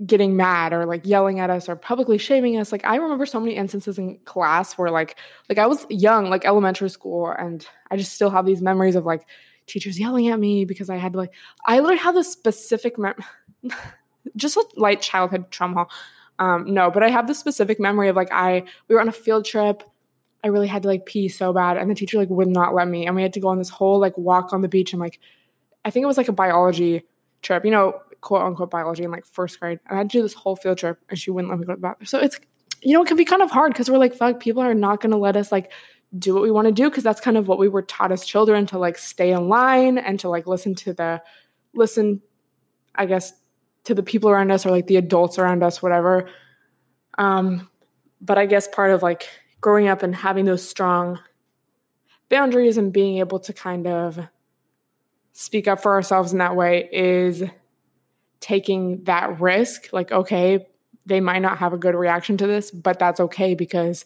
getting 0.06 0.38
mad 0.38 0.72
or 0.72 0.86
like 0.86 1.06
yelling 1.06 1.40
at 1.40 1.50
us 1.50 1.68
or 1.68 1.76
publicly 1.76 2.18
shaming 2.18 2.58
us. 2.58 2.72
Like 2.72 2.86
i 2.86 2.96
remember 2.96 3.26
so 3.26 3.40
many 3.40 3.56
instances 3.56 3.98
in 3.98 4.18
class 4.20 4.78
where 4.78 4.90
like 4.90 5.18
like 5.50 5.58
i 5.58 5.66
was 5.66 5.86
young 5.90 6.30
like 6.30 6.46
elementary 6.46 6.90
school 6.90 7.34
and 7.38 7.66
i 7.92 7.98
just 7.98 8.14
still 8.14 8.30
have 8.30 8.46
these 8.46 8.62
memories 8.62 8.96
of 8.96 9.06
like 9.06 9.26
teachers 9.68 10.00
yelling 10.00 10.30
at 10.30 10.40
me 10.40 10.66
because 10.66 10.90
i 10.90 10.96
had 10.96 11.16
like 11.16 11.34
i 11.66 11.80
literally 11.80 11.98
have 11.98 12.16
this 12.16 12.32
specific 12.32 12.98
mem- 12.98 13.14
just 14.36 14.56
a 14.56 14.66
light 14.78 15.02
childhood 15.02 15.52
trauma 15.52 15.86
um 16.40 16.74
no 16.74 16.90
but 16.90 17.04
i 17.04 17.10
have 17.10 17.28
this 17.28 17.40
specific 17.40 17.80
memory 17.80 18.08
of 18.08 18.16
like 18.16 18.32
i 18.32 18.64
we 18.88 18.96
were 18.96 19.02
on 19.02 19.10
a 19.10 19.14
field 19.14 19.46
trip. 19.46 19.84
I 20.42 20.48
really 20.48 20.68
had 20.68 20.84
to 20.84 20.88
like 20.88 21.06
pee 21.06 21.28
so 21.28 21.52
bad 21.52 21.76
and 21.76 21.92
the 21.92 21.96
teacher 21.96 22.18
like 22.18 22.30
would 22.30 22.48
not 22.48 22.74
let 22.74 22.88
me 22.88 23.06
and 23.06 23.14
we 23.14 23.22
had 23.22 23.34
to 23.34 23.42
go 23.42 23.50
on 23.50 23.58
this 23.58 23.68
whole 23.68 24.00
like 24.00 24.18
walk 24.18 24.54
on 24.54 24.62
the 24.62 24.70
beach 24.70 24.94
and 24.94 25.02
like 25.02 25.20
i 25.84 25.90
think 25.90 26.06
it 26.06 26.08
was 26.08 26.16
like 26.16 26.30
a 26.30 26.32
biology 26.32 27.04
trip 27.42 27.66
you 27.66 27.72
know 27.72 28.00
quote 28.22 28.42
unquote 28.42 28.72
biology 28.72 29.04
in 29.04 29.12
like 29.12 29.26
first 29.26 29.60
grade. 29.60 29.80
And 29.88 29.96
I 29.96 30.00
had 30.00 30.10
to 30.10 30.18
do 30.18 30.22
this 30.22 30.34
whole 30.34 30.56
field 30.56 30.78
trip 30.78 31.00
and 31.10 31.18
she 31.18 31.32
wouldn't 31.32 31.50
let 31.50 31.60
me 31.60 31.66
go 31.66 31.74
to 31.74 31.78
the 31.78 31.82
bathroom. 31.82 32.06
So 32.06 32.20
it's, 32.20 32.40
you 32.82 32.94
know, 32.94 33.04
it 33.04 33.08
can 33.08 33.18
be 33.18 33.26
kind 33.26 33.42
of 33.42 33.52
hard 33.52 33.74
because 33.74 33.90
we're 33.90 33.98
like, 33.98 34.16
fuck, 34.16 34.40
people 34.40 34.62
are 34.62 34.74
not 34.74 35.02
going 35.02 35.12
to 35.12 35.18
let 35.18 35.36
us 35.36 35.52
like 35.52 35.72
do 36.18 36.34
what 36.34 36.44
we 36.44 36.52
want 36.52 36.68
to 36.68 36.72
do 36.72 36.90
because 36.90 37.04
that's 37.04 37.22
kind 37.22 37.38
of 37.38 37.48
what 37.48 37.60
we 37.60 37.68
were 37.68 37.82
taught 37.82 38.12
as 38.12 38.26
children 38.26 38.66
to 38.68 38.78
like 38.78 38.98
stay 38.98 39.32
in 39.32 39.48
line 39.48 39.98
and 39.98 40.20
to 40.22 40.30
like 40.30 40.48
listen 40.48 40.76
to 40.76 40.94
the, 40.94 41.22
listen, 41.74 42.22
I 42.96 43.06
guess, 43.06 43.34
to 43.86 43.94
the 43.94 44.04
people 44.04 44.30
around 44.30 44.52
us 44.52 44.66
or 44.66 44.72
like 44.72 44.88
the 44.88 44.98
adults 44.98 45.38
around 45.38 45.64
us, 45.64 45.82
whatever. 45.82 46.30
Um, 47.18 47.70
but 48.22 48.38
I 48.38 48.46
guess 48.46 48.68
part 48.68 48.92
of 48.92 49.04
like 49.04 49.28
growing 49.62 49.88
up 49.88 50.04
and 50.04 50.16
having 50.16 50.46
those 50.46 50.68
strong 50.68 51.20
boundaries 52.30 52.78
and 52.78 52.94
being 52.94 53.18
able 53.18 53.40
to 53.40 53.54
kind 53.54 53.88
of 53.88 54.20
speak 55.34 55.68
up 55.68 55.82
for 55.82 55.94
ourselves 55.94 56.32
in 56.32 56.40
that 56.40 56.56
way 56.56 56.90
is 56.92 57.44
taking 58.40 59.04
that 59.04 59.40
risk 59.40 59.92
like 59.92 60.12
okay 60.12 60.66
they 61.06 61.20
might 61.20 61.40
not 61.40 61.58
have 61.58 61.74
a 61.74 61.78
good 61.78 61.96
reaction 61.96 62.38
to 62.38 62.48
this 62.48 62.72
but 62.72 63.00
that's 63.00 63.20
okay 63.20 63.54
because 63.56 64.06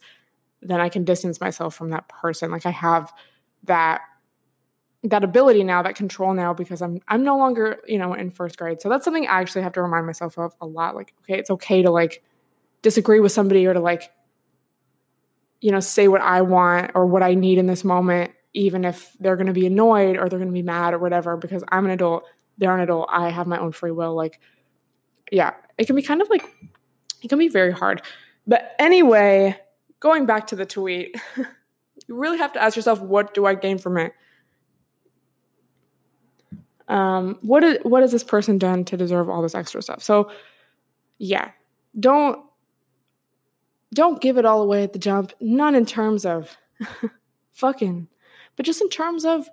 then 0.62 0.80
i 0.80 0.90
can 0.90 1.04
distance 1.04 1.40
myself 1.40 1.76
from 1.76 1.90
that 1.90 2.08
person 2.08 2.52
like 2.52 2.66
i 2.66 2.72
have 2.72 3.12
that 3.64 4.02
that 5.04 5.24
ability 5.24 5.64
now, 5.64 5.84
that 5.84 5.96
control 5.96 6.34
now, 6.34 6.54
because 6.54 6.82
I'm 6.82 7.02
I'm 7.08 7.24
no 7.24 7.38
longer, 7.38 7.80
you 7.88 7.98
know, 7.98 8.14
in 8.14 8.30
first 8.32 8.58
grade. 8.58 8.82
So 8.82 8.90
that's 8.90 9.04
something 9.04 9.28
I 9.28 9.42
actually 9.42 9.64
have 9.64 9.74
to 9.74 9.82
remind 9.82 10.06
myself 10.06 10.38
of 10.38 10.56
a 10.62 10.66
lot. 10.66 10.96
Like, 10.96 11.14
okay, 11.24 11.38
it's 11.38 11.50
okay 11.52 11.82
to 11.82 11.92
like 11.92 12.24
disagree 12.82 13.20
with 13.20 13.34
somebody 13.34 13.66
or 13.66 13.74
to 13.74 13.82
like, 13.82 14.12
you 15.60 15.72
know, 15.72 15.82
say 15.82 16.08
what 16.08 16.22
I 16.22 16.42
want 16.42 16.92
or 16.96 17.06
what 17.06 17.22
I 17.22 17.34
need 17.34 17.58
in 17.58 17.68
this 17.68 17.84
moment, 17.84 18.32
even 18.54 18.86
if 18.86 19.12
they're 19.20 19.36
gonna 19.36 19.54
be 19.54 19.66
annoyed 19.66 20.18
or 20.18 20.30
they're 20.30 20.40
gonna 20.40 20.52
be 20.52 20.64
mad 20.64 20.94
or 20.94 21.00
whatever, 21.00 21.36
because 21.36 21.64
I'm 21.68 21.84
an 21.86 21.92
adult, 21.92 22.24
they're 22.58 22.74
an 22.74 22.82
adult, 22.82 23.10
I 23.12 23.30
have 23.30 23.48
my 23.48 23.60
own 23.60 23.72
free 23.72 23.92
will. 23.92 24.16
Like, 24.16 24.40
yeah, 25.32 25.54
it 25.78 25.86
can 25.88 25.96
be 25.96 26.02
kind 26.02 26.22
of 26.22 26.30
like 26.30 26.44
it 27.22 27.28
can 27.28 27.40
be 27.40 27.48
very 27.48 27.72
hard. 27.72 28.02
But 28.46 28.76
anyway, 28.80 29.58
going 30.00 30.26
back 30.26 30.48
to 30.48 30.56
the 30.56 30.66
tweet, 30.66 31.16
you 31.38 32.16
really 32.16 32.38
have 32.38 32.54
to 32.54 32.62
ask 32.62 32.76
yourself, 32.76 33.02
what 33.02 33.34
do 33.34 33.46
I 33.46 33.56
gain 33.56 33.78
from 33.78 33.98
it? 33.98 34.14
um, 36.88 37.38
what 37.42 37.64
is 37.64 37.78
what 37.84 38.02
has 38.02 38.12
this 38.12 38.24
person 38.24 38.58
done 38.58 38.86
to 38.86 38.98
deserve 38.98 39.30
all 39.30 39.42
this 39.42 39.56
extra 39.56 39.82
stuff? 39.82 40.04
So, 40.04 40.30
yeah, 41.18 41.52
don't 42.00 42.40
don't 43.94 44.22
give 44.22 44.38
it 44.38 44.46
all 44.46 44.62
away 44.62 44.84
at 44.84 44.94
the 44.94 45.00
jump. 45.00 45.34
Not 45.40 45.76
in 45.76 45.86
terms 45.86 46.26
of 46.26 46.56
fucking, 47.52 48.08
but 48.56 48.66
just 48.66 48.82
in 48.82 48.90
terms 48.90 49.26
of 49.26 49.50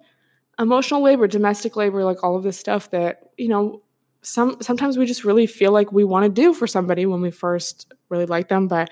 emotional 0.61 1.03
labor, 1.03 1.27
domestic 1.27 1.75
labor, 1.75 2.05
like 2.05 2.23
all 2.23 2.37
of 2.37 2.43
this 2.43 2.59
stuff 2.59 2.91
that 2.91 3.31
you 3.37 3.49
know. 3.49 3.83
Some 4.23 4.59
sometimes 4.61 4.99
we 4.99 5.07
just 5.07 5.25
really 5.25 5.47
feel 5.47 5.73
like 5.73 5.93
we 5.93 6.05
want 6.05 6.25
to 6.25 6.29
do 6.29 6.53
for 6.53 6.67
somebody 6.67 7.07
when 7.07 7.23
we 7.23 7.31
first 7.31 7.91
really 8.11 8.27
like 8.27 8.49
them, 8.49 8.69
but 8.69 8.91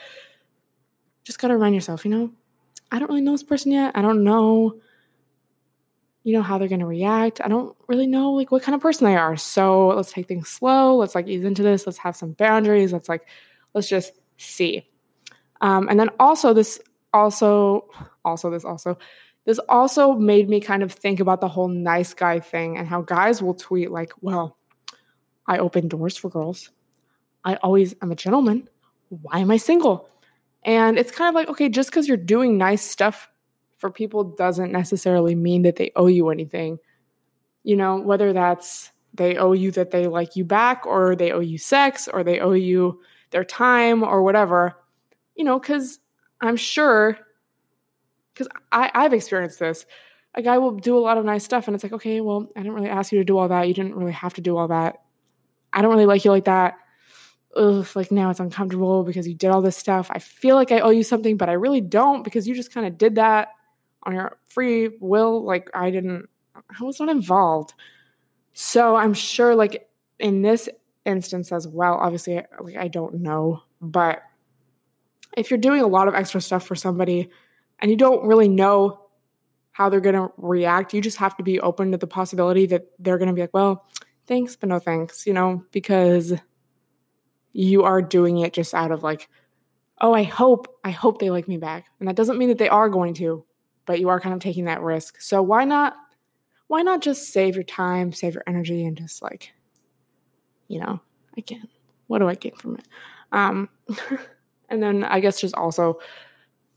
just 1.23 1.39
gotta 1.39 1.53
remind 1.53 1.75
yourself, 1.75 2.07
you 2.07 2.11
know, 2.11 2.31
I 2.91 2.99
don't 2.99 3.11
really 3.11 3.21
know 3.21 3.33
this 3.33 3.43
person 3.43 3.73
yet. 3.73 3.93
I 3.95 4.01
don't 4.01 4.25
know 4.25 4.81
you 6.29 6.35
know 6.35 6.43
how 6.43 6.59
they're 6.59 6.69
going 6.69 6.81
to 6.81 6.87
react. 6.87 7.41
I 7.43 7.49
don't 7.49 7.75
really 7.87 8.07
know 8.07 8.33
like 8.33 8.51
what 8.51 8.63
kind 8.63 8.75
of 8.75 8.83
person 8.83 9.07
they 9.07 9.17
are. 9.17 9.35
So 9.39 9.89
let's 9.89 10.13
take 10.13 10.29
things 10.29 10.47
slow. 10.47 10.95
Let's 10.95 11.15
like 11.15 11.27
ease 11.27 11.43
into 11.43 11.63
this. 11.63 11.87
Let's 11.87 11.97
have 11.97 12.17
some 12.17 12.33
boundaries. 12.33 12.93
Let's 12.93 13.09
like 13.09 13.27
let's 13.73 13.89
just 13.89 14.13
see. 14.37 14.87
Um, 15.63 15.89
and 15.89 15.99
then 15.99 16.11
also 16.21 16.53
this 16.53 16.81
also 17.15 17.89
also 18.27 18.51
this 18.51 18.67
also 18.67 18.99
this 19.49 19.59
also 19.71 20.13
made 20.13 20.47
me 20.47 20.61
kind 20.61 20.83
of 20.83 20.93
think 20.93 21.21
about 21.21 21.41
the 21.41 21.49
whole 21.49 21.69
nice 21.69 22.13
guy 22.13 22.39
thing 22.39 22.77
and 22.77 22.87
how 22.87 23.01
guys 23.01 23.43
will 23.43 23.55
tweet 23.55 23.91
like 23.91 24.13
well 24.21 24.59
i 25.47 25.57
open 25.57 25.89
doors 25.89 26.19
for 26.19 26.29
girls. 26.29 26.71
I 27.47 27.55
always 27.57 27.95
am 28.03 28.13
a 28.13 28.15
gentleman. 28.15 28.69
Why 29.09 29.39
am 29.39 29.51
i 29.51 29.57
single? 29.57 30.11
And 30.65 30.99
it's 30.99 31.11
kind 31.11 31.31
of 31.31 31.35
like 31.35 31.49
okay 31.49 31.71
just 31.71 31.89
because 31.89 32.07
you're 32.07 32.19
doing 32.19 32.59
nice 32.59 32.83
stuff 32.83 33.27
for 33.79 33.91
people 33.91 34.23
doesn't 34.23 34.71
necessarily 34.71 35.35
mean 35.35 35.63
that 35.63 35.77
they 35.77 35.93
owe 35.97 36.09
you 36.09 36.29
anything. 36.29 36.79
You 37.63 37.77
know, 37.77 37.97
whether 37.97 38.35
that's 38.35 38.91
they 39.15 39.39
owe 39.39 39.53
you 39.53 39.71
that 39.71 39.93
they 39.93 40.09
like 40.09 40.37
you 40.37 40.45
back 40.45 40.85
or 40.85 41.17
they 41.17 41.33
owe 41.33 41.41
you 41.41 41.57
sex 41.57 42.07
or 42.07 42.23
they 42.23 42.39
owe 42.39 42.53
you 42.53 43.01
their 43.31 43.45
time 43.45 44.03
or 44.03 44.23
whatever, 44.23 44.77
you 45.37 45.45
know, 45.45 45.59
because 45.59 46.01
I'm 46.43 46.57
sure, 46.57 47.19
because 48.39 48.49
I've 48.71 49.13
experienced 49.13 49.59
this. 49.59 49.85
A 50.35 50.43
guy 50.43 50.59
will 50.59 50.73
do 50.73 50.97
a 50.97 51.01
lot 51.01 51.19
of 51.19 51.25
nice 51.25 51.43
stuff 51.43 51.67
and 51.67 51.75
it's 51.75 51.83
like, 51.83 51.93
okay, 51.93 52.21
well, 52.21 52.49
I 52.55 52.61
didn't 52.61 52.75
really 52.75 52.89
ask 52.89 53.11
you 53.11 53.19
to 53.19 53.25
do 53.25 53.37
all 53.37 53.49
that. 53.49 53.67
You 53.67 53.75
didn't 53.75 53.97
really 53.97 54.13
have 54.13 54.35
to 54.35 54.41
do 54.41 54.57
all 54.57 54.69
that. 54.69 55.03
I 55.73 55.83
don't 55.83 55.91
really 55.91 56.07
like 56.07 56.25
you 56.25 56.31
like 56.31 56.45
that. 56.45 56.75
Ugh, 57.57 57.87
like 57.97 58.13
now 58.13 58.31
it's 58.31 58.41
uncomfortable 58.41 59.03
because 59.03 59.27
you 59.27 59.35
did 59.35 59.51
all 59.51 59.63
this 59.63 59.77
stuff. 59.77 60.09
I 60.13 60.21
feel 60.21 60.55
like 60.55 60.71
I 60.71 60.81
owe 60.81 60.91
you 60.91 61.03
something, 61.03 61.37
but 61.37 61.49
I 61.49 61.55
really 61.55 61.81
don't 61.81 62.23
because 62.23 62.47
you 62.47 62.55
just 62.55 62.73
kind 62.73 62.87
of 62.87 62.99
did 62.99 63.17
that 63.17 63.49
on 64.05 64.15
your 64.15 64.39
free 64.47 64.91
will. 65.01 65.45
Like 65.45 65.71
I 65.75 65.91
didn't, 65.91 66.29
I 66.55 66.85
was 66.85 67.01
not 67.01 67.09
involved. 67.09 67.75
So 68.53 68.97
I'm 68.97 69.15
sure, 69.15 69.55
like 69.55 69.89
in 70.19 70.43
this 70.43 70.69
instance 71.05 71.53
as 71.53 71.67
well, 71.67 71.95
obviously, 71.95 72.43
like 72.61 72.77
I 72.77 72.89
don't 72.89 73.15
know, 73.15 73.63
but 73.81 74.23
if 75.37 75.51
you're 75.51 75.59
doing 75.59 75.81
a 75.81 75.87
lot 75.87 76.09
of 76.09 76.15
extra 76.15 76.41
stuff 76.41 76.67
for 76.67 76.75
somebody 76.75 77.31
and 77.81 77.91
you 77.91 77.97
don't 77.97 78.27
really 78.27 78.49
know 78.49 79.09
how 79.73 79.89
they're 79.89 80.01
going 80.01 80.17
to 80.17 80.33
react, 80.37 80.93
you 80.93 81.01
just 81.01 81.19
have 81.19 81.37
to 81.37 81.43
be 81.43 81.61
open 81.61 81.93
to 81.93 81.99
the 81.99 82.07
possibility 82.07 82.67
that 82.67 82.87
they're 82.99 83.19
going 83.19 83.29
to 83.29 83.35
be 83.35 83.41
like, 83.41 83.55
well, 83.55 83.87
thanks, 84.27 84.57
but 84.57 84.69
no 84.69 84.81
thanks, 84.81 85.27
you 85.27 85.33
know, 85.33 85.65
because 85.71 86.35
you 87.53 87.85
are 87.85 88.03
doing 88.03 88.39
it 88.39 88.53
just 88.53 88.75
out 88.75 88.91
of 88.91 89.03
like, 89.03 89.29
oh, 90.01 90.13
I 90.13 90.25
hope, 90.25 90.79
I 90.85 90.91
hope 90.91 91.21
they 91.21 91.31
like 91.31 91.47
me 91.47 91.57
back. 91.59 91.87
And 92.01 92.09
that 92.09 92.17
doesn't 92.17 92.39
mean 92.39 92.49
that 92.49 92.59
they 92.59 92.69
are 92.69 92.89
going 92.89 93.15
to, 93.15 93.45
but 93.87 94.01
you 94.01 94.09
are 94.09 94.21
kind 94.21 94.35
of 94.35 94.41
taking 94.41 94.65
that 94.65 94.83
risk. 94.83 95.21
So 95.21 95.43
why 95.43 95.65
not 95.65 95.95
why 96.67 96.83
not 96.83 97.01
just 97.01 97.33
save 97.33 97.55
your 97.55 97.65
time, 97.65 98.13
save 98.13 98.35
your 98.35 98.43
energy 98.47 98.85
and 98.85 98.97
just 98.97 99.23
like 99.23 99.53
you 100.69 100.79
know, 100.81 101.01
again, 101.39 101.67
what 102.09 102.19
do 102.19 102.29
I 102.29 102.35
get 102.35 102.59
from 102.59 102.75
it? 102.77 102.85
Um 103.33 103.69
and 104.69 104.83
then 104.83 105.05
I 105.05 105.21
guess 105.21 105.41
just 105.41 105.55
also 105.55 106.01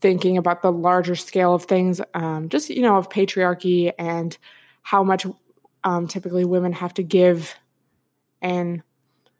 thinking 0.02 0.36
about 0.36 0.60
the 0.60 0.72
larger 0.72 1.14
scale 1.14 1.54
of 1.54 1.64
things, 1.64 2.00
um, 2.12 2.48
just 2.48 2.68
you 2.68 2.82
know, 2.82 2.96
of 2.96 3.08
patriarchy 3.08 3.92
and 3.98 4.36
how 4.82 5.02
much 5.02 5.24
um, 5.84 6.06
typically 6.08 6.44
women 6.44 6.72
have 6.72 6.92
to 6.94 7.02
give, 7.02 7.54
and 8.42 8.82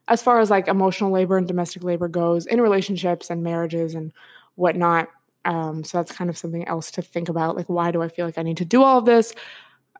as 0.09 0.23
far 0.23 0.41
as 0.41 0.51
like 0.51 0.69
emotional 0.69 1.11
labor 1.11 1.37
and 1.37 1.47
domestic 1.47 1.85
labor 1.85 2.09
goes 2.09 2.47
in 2.47 2.61
relationships 2.61 3.29
and 3.29 3.43
marriages 3.43 3.95
and 3.95 4.13
whatnot. 4.55 5.09
Um, 5.45 5.85
so 5.85 5.99
that's 5.99 6.13
kind 6.13 6.31
of 6.31 6.39
something 6.39 6.67
else 6.69 6.91
to 6.93 7.03
think 7.03 7.29
about. 7.29 7.57
Like, 7.57 7.69
why 7.69 7.91
do 7.91 8.03
I 8.03 8.09
feel 8.09 8.27
like 8.27 8.39
I 8.39 8.43
need 8.43 8.59
to 8.59 8.65
do 8.65 8.83
all 8.83 8.99
of 8.99 9.05
this? 9.05 9.35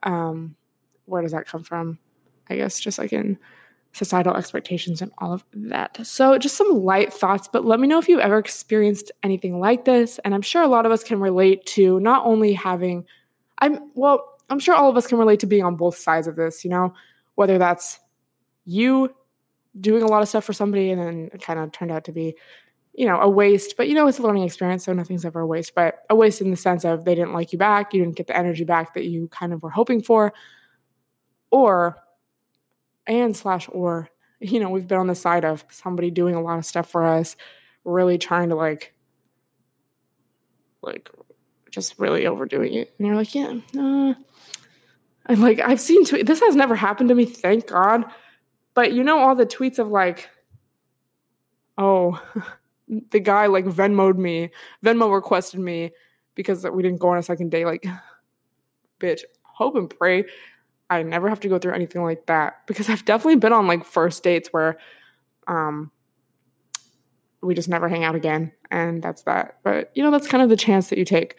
Um, 0.03 0.55
where 1.05 1.21
does 1.21 1.33
that 1.33 1.47
come 1.47 1.63
from? 1.63 1.99
I 2.49 2.55
guess 2.55 2.79
just 2.79 2.97
like 2.97 3.13
in 3.13 3.37
societal 3.93 4.35
expectations 4.35 5.01
and 5.01 5.11
all 5.19 5.33
of 5.33 5.43
that. 5.53 6.05
So, 6.05 6.37
just 6.37 6.57
some 6.57 6.83
light 6.83 7.13
thoughts, 7.13 7.47
but 7.51 7.63
let 7.63 7.79
me 7.79 7.87
know 7.87 7.99
if 7.99 8.09
you've 8.09 8.19
ever 8.19 8.37
experienced 8.37 9.11
anything 9.21 9.59
like 9.59 9.85
this. 9.85 10.19
And 10.25 10.33
I'm 10.33 10.41
sure 10.41 10.61
a 10.61 10.67
lot 10.67 10.85
of 10.85 10.91
us 10.91 11.03
can 11.03 11.19
relate 11.19 11.65
to 11.67 11.99
not 11.99 12.25
only 12.25 12.53
having, 12.53 13.05
I'm, 13.59 13.91
well, 13.93 14.37
I'm 14.49 14.59
sure 14.59 14.75
all 14.75 14.89
of 14.89 14.97
us 14.97 15.07
can 15.07 15.17
relate 15.17 15.39
to 15.41 15.47
being 15.47 15.63
on 15.63 15.75
both 15.75 15.97
sides 15.97 16.27
of 16.27 16.35
this, 16.35 16.63
you 16.63 16.69
know, 16.69 16.93
whether 17.35 17.57
that's 17.57 17.99
you 18.65 19.13
doing 19.79 20.03
a 20.03 20.07
lot 20.07 20.21
of 20.21 20.27
stuff 20.27 20.43
for 20.43 20.53
somebody 20.53 20.91
and 20.91 21.01
then 21.01 21.29
it 21.33 21.41
kind 21.41 21.59
of 21.59 21.71
turned 21.71 21.91
out 21.91 22.03
to 22.05 22.11
be 22.11 22.35
you 22.95 23.07
know, 23.07 23.19
a 23.19 23.27
waste, 23.27 23.75
but 23.75 23.87
you 23.87 23.95
know, 23.95 24.07
it's 24.07 24.19
a 24.19 24.21
learning 24.21 24.43
experience, 24.43 24.85
so 24.85 24.93
nothing's 24.93 25.25
ever 25.25 25.39
a 25.39 25.47
waste, 25.47 25.73
but 25.73 26.03
a 26.11 26.15
waste 26.15 26.41
in 26.41 26.51
the 26.51 26.57
sense 26.57 26.85
of 26.85 27.05
they 27.05 27.15
didn't 27.15 27.33
like 27.33 27.51
you 27.51 27.57
back, 27.57 27.91
you 27.91 27.99
didn't 27.99 28.15
get 28.15 28.27
the 28.27 28.37
energy 28.37 28.63
back 28.63 28.93
that 28.93 29.05
you 29.05 29.27
kind 29.29 29.51
of 29.51 29.63
were 29.63 29.71
hoping 29.71 30.01
for, 30.01 30.31
or, 31.49 31.97
and 33.07 33.35
slash, 33.35 33.67
or, 33.71 34.09
you 34.39 34.59
know, 34.59 34.69
we've 34.69 34.87
been 34.87 34.99
on 34.99 35.07
the 35.07 35.15
side 35.15 35.45
of 35.45 35.63
somebody 35.69 36.11
doing 36.11 36.35
a 36.35 36.41
lot 36.41 36.57
of 36.57 36.65
stuff 36.65 36.89
for 36.89 37.05
us, 37.05 37.35
really 37.83 38.17
trying 38.17 38.49
to 38.49 38.55
like, 38.55 38.93
like, 40.81 41.09
just 41.69 41.97
really 41.99 42.27
overdoing 42.27 42.73
it. 42.73 42.93
And 42.97 43.07
you're 43.07 43.15
like, 43.15 43.33
yeah, 43.35 43.59
uh, 43.77 44.13
and 45.25 45.41
like, 45.41 45.59
I've 45.59 45.81
seen, 45.81 46.05
tweet- 46.05 46.25
this 46.25 46.41
has 46.41 46.55
never 46.55 46.75
happened 46.75 47.09
to 47.09 47.15
me, 47.15 47.25
thank 47.25 47.67
God. 47.67 48.05
But 48.73 48.93
you 48.93 49.03
know, 49.03 49.19
all 49.19 49.35
the 49.35 49.45
tweets 49.45 49.79
of 49.79 49.87
like, 49.89 50.29
oh, 51.77 52.21
the 53.11 53.19
guy 53.19 53.47
like 53.47 53.65
Venmoed 53.65 54.17
me, 54.17 54.51
Venmo 54.83 55.13
requested 55.13 55.59
me 55.59 55.91
because 56.35 56.65
we 56.65 56.83
didn't 56.83 56.99
go 56.99 57.09
on 57.09 57.17
a 57.17 57.23
second 57.23 57.51
date. 57.51 57.65
Like, 57.65 57.85
bitch, 58.99 59.21
hope 59.43 59.75
and 59.75 59.89
pray 59.89 60.25
I 60.89 61.03
never 61.03 61.29
have 61.29 61.39
to 61.41 61.47
go 61.47 61.57
through 61.57 61.73
anything 61.73 62.03
like 62.03 62.25
that 62.27 62.65
because 62.67 62.89
I've 62.89 63.05
definitely 63.05 63.37
been 63.37 63.53
on 63.53 63.67
like 63.67 63.85
first 63.85 64.23
dates 64.23 64.49
where 64.51 64.77
um 65.47 65.91
we 67.41 67.53
just 67.53 67.69
never 67.69 67.89
hang 67.89 68.03
out 68.03 68.15
again 68.15 68.51
and 68.71 69.01
that's 69.01 69.23
that. 69.23 69.57
But 69.63 69.91
you 69.95 70.03
know, 70.03 70.11
that's 70.11 70.27
kind 70.27 70.43
of 70.43 70.49
the 70.49 70.55
chance 70.55 70.89
that 70.89 70.97
you 70.97 71.05
take. 71.05 71.35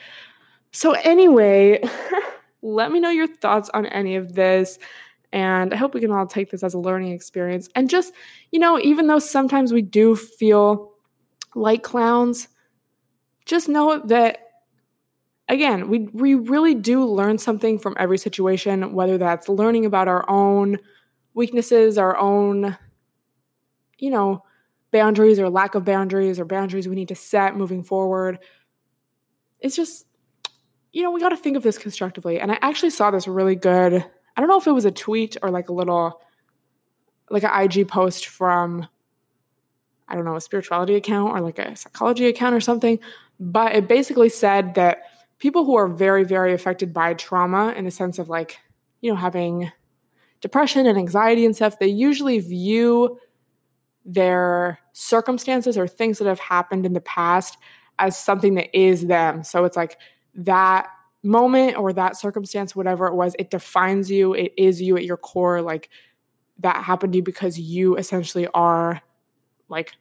So 0.70 0.92
anyway, 0.92 1.82
let 2.62 2.92
me 2.92 3.00
know 3.00 3.10
your 3.10 3.26
thoughts 3.26 3.70
on 3.72 3.86
any 3.86 4.16
of 4.16 4.34
this. 4.34 4.78
And 5.32 5.74
I 5.74 5.76
hope 5.76 5.94
we 5.94 6.00
can 6.00 6.12
all 6.12 6.26
take 6.26 6.50
this 6.50 6.62
as 6.62 6.74
a 6.74 6.78
learning 6.78 7.12
experience. 7.12 7.68
And 7.74 7.90
just, 7.90 8.12
you 8.52 8.58
know, 8.58 8.78
even 8.78 9.08
though 9.08 9.18
sometimes 9.18 9.72
we 9.72 9.82
do 9.82 10.14
feel 10.14 10.92
like 11.54 11.82
clowns, 11.82 12.48
just 13.44 13.68
know 13.68 14.00
that 14.06 14.43
again, 15.48 15.88
we 15.88 16.00
we 16.12 16.34
really 16.34 16.74
do 16.74 17.04
learn 17.04 17.38
something 17.38 17.78
from 17.78 17.96
every 17.98 18.18
situation, 18.18 18.92
whether 18.94 19.18
that's 19.18 19.48
learning 19.48 19.86
about 19.86 20.08
our 20.08 20.28
own 20.28 20.78
weaknesses, 21.34 21.98
our 21.98 22.16
own 22.16 22.76
you 23.98 24.10
know, 24.10 24.42
boundaries 24.92 25.38
or 25.38 25.48
lack 25.48 25.74
of 25.74 25.84
boundaries 25.84 26.38
or 26.38 26.44
boundaries 26.44 26.88
we 26.88 26.94
need 26.94 27.08
to 27.08 27.14
set 27.14 27.56
moving 27.56 27.82
forward. 27.82 28.38
It's 29.60 29.76
just 29.76 30.06
you 30.92 31.02
know, 31.02 31.10
we 31.10 31.20
got 31.20 31.30
to 31.30 31.36
think 31.36 31.56
of 31.56 31.64
this 31.64 31.76
constructively. 31.76 32.38
And 32.38 32.52
I 32.52 32.58
actually 32.62 32.90
saw 32.90 33.10
this 33.10 33.26
really 33.26 33.56
good. 33.56 33.94
I 34.36 34.40
don't 34.40 34.48
know 34.48 34.58
if 34.58 34.68
it 34.68 34.72
was 34.72 34.84
a 34.84 34.92
tweet 34.92 35.36
or 35.42 35.50
like 35.50 35.68
a 35.68 35.72
little 35.72 36.20
like 37.30 37.42
an 37.42 37.50
IG 37.50 37.88
post 37.88 38.26
from 38.26 38.86
I 40.06 40.14
don't 40.14 40.24
know, 40.24 40.36
a 40.36 40.40
spirituality 40.40 40.94
account 40.96 41.32
or 41.32 41.40
like 41.40 41.58
a 41.58 41.74
psychology 41.74 42.26
account 42.26 42.54
or 42.54 42.60
something. 42.60 42.98
But 43.40 43.74
it 43.74 43.88
basically 43.88 44.28
said 44.28 44.74
that 44.74 45.02
people 45.38 45.64
who 45.64 45.76
are 45.76 45.88
very, 45.88 46.24
very 46.24 46.52
affected 46.52 46.92
by 46.92 47.14
trauma 47.14 47.72
in 47.72 47.84
the 47.84 47.90
sense 47.90 48.18
of 48.18 48.28
like, 48.28 48.58
you 49.00 49.10
know, 49.10 49.16
having 49.16 49.70
depression 50.40 50.86
and 50.86 50.98
anxiety 50.98 51.44
and 51.44 51.54
stuff, 51.56 51.78
they 51.78 51.86
usually 51.86 52.38
view 52.38 53.18
their 54.04 54.78
circumstances 54.92 55.78
or 55.78 55.86
things 55.86 56.18
that 56.18 56.26
have 56.26 56.40
happened 56.40 56.84
in 56.84 56.92
the 56.92 57.00
past 57.00 57.56
as 57.98 58.18
something 58.18 58.54
that 58.54 58.76
is 58.78 59.06
them. 59.06 59.42
So 59.42 59.64
it's 59.64 59.76
like 59.76 59.98
that 60.34 60.88
moment 61.22 61.76
or 61.76 61.92
that 61.92 62.16
circumstance, 62.16 62.76
whatever 62.76 63.06
it 63.06 63.14
was, 63.14 63.34
it 63.38 63.50
defines 63.50 64.10
you. 64.10 64.34
It 64.34 64.52
is 64.56 64.80
you 64.82 64.96
at 64.96 65.04
your 65.04 65.16
core. 65.16 65.62
Like 65.62 65.88
that 66.58 66.84
happened 66.84 67.14
to 67.14 67.18
you 67.18 67.22
because 67.22 67.58
you 67.58 67.96
essentially 67.96 68.46
are 68.48 69.00
like 69.68 69.92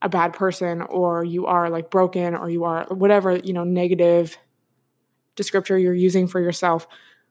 a 0.00 0.08
bad 0.08 0.32
person 0.32 0.82
or 0.82 1.24
you 1.24 1.46
are 1.46 1.68
like 1.68 1.90
broken 1.90 2.34
or 2.34 2.48
you 2.48 2.64
are 2.64 2.86
whatever, 2.90 3.36
you 3.36 3.52
know, 3.52 3.64
negative 3.64 4.38
descriptor 5.38 5.80
you're 5.80 5.94
using 5.94 6.26
for 6.26 6.40
yourself. 6.40 6.86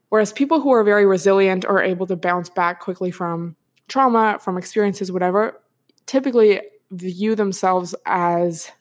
Whereas 0.10 0.32
people 0.32 0.62
who 0.62 0.72
are 0.72 0.84
very 0.84 1.06
resilient 1.06 1.66
or 1.68 1.82
able 1.82 2.08
to 2.08 2.16
bounce 2.16 2.50
back 2.50 2.80
quickly 2.80 3.12
from 3.12 3.56
trauma, 3.88 4.40
from 4.42 4.58
experiences, 4.58 5.12
whatever, 5.12 5.62
typically 6.06 6.62
view 6.92 7.36
themselves 7.36 7.94
as 8.06 8.72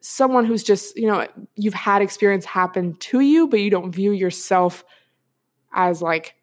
someone 0.00 0.44
who's 0.44 0.62
just, 0.62 0.96
you 0.96 1.06
know, 1.06 1.26
you've 1.56 1.74
had 1.74 2.02
experience 2.02 2.44
happen 2.44 2.94
to 2.96 3.20
you, 3.20 3.46
but 3.46 3.60
you 3.60 3.70
don't 3.70 3.92
view 3.92 4.12
yourself 4.12 4.84
as 5.72 6.02
like, 6.02 6.34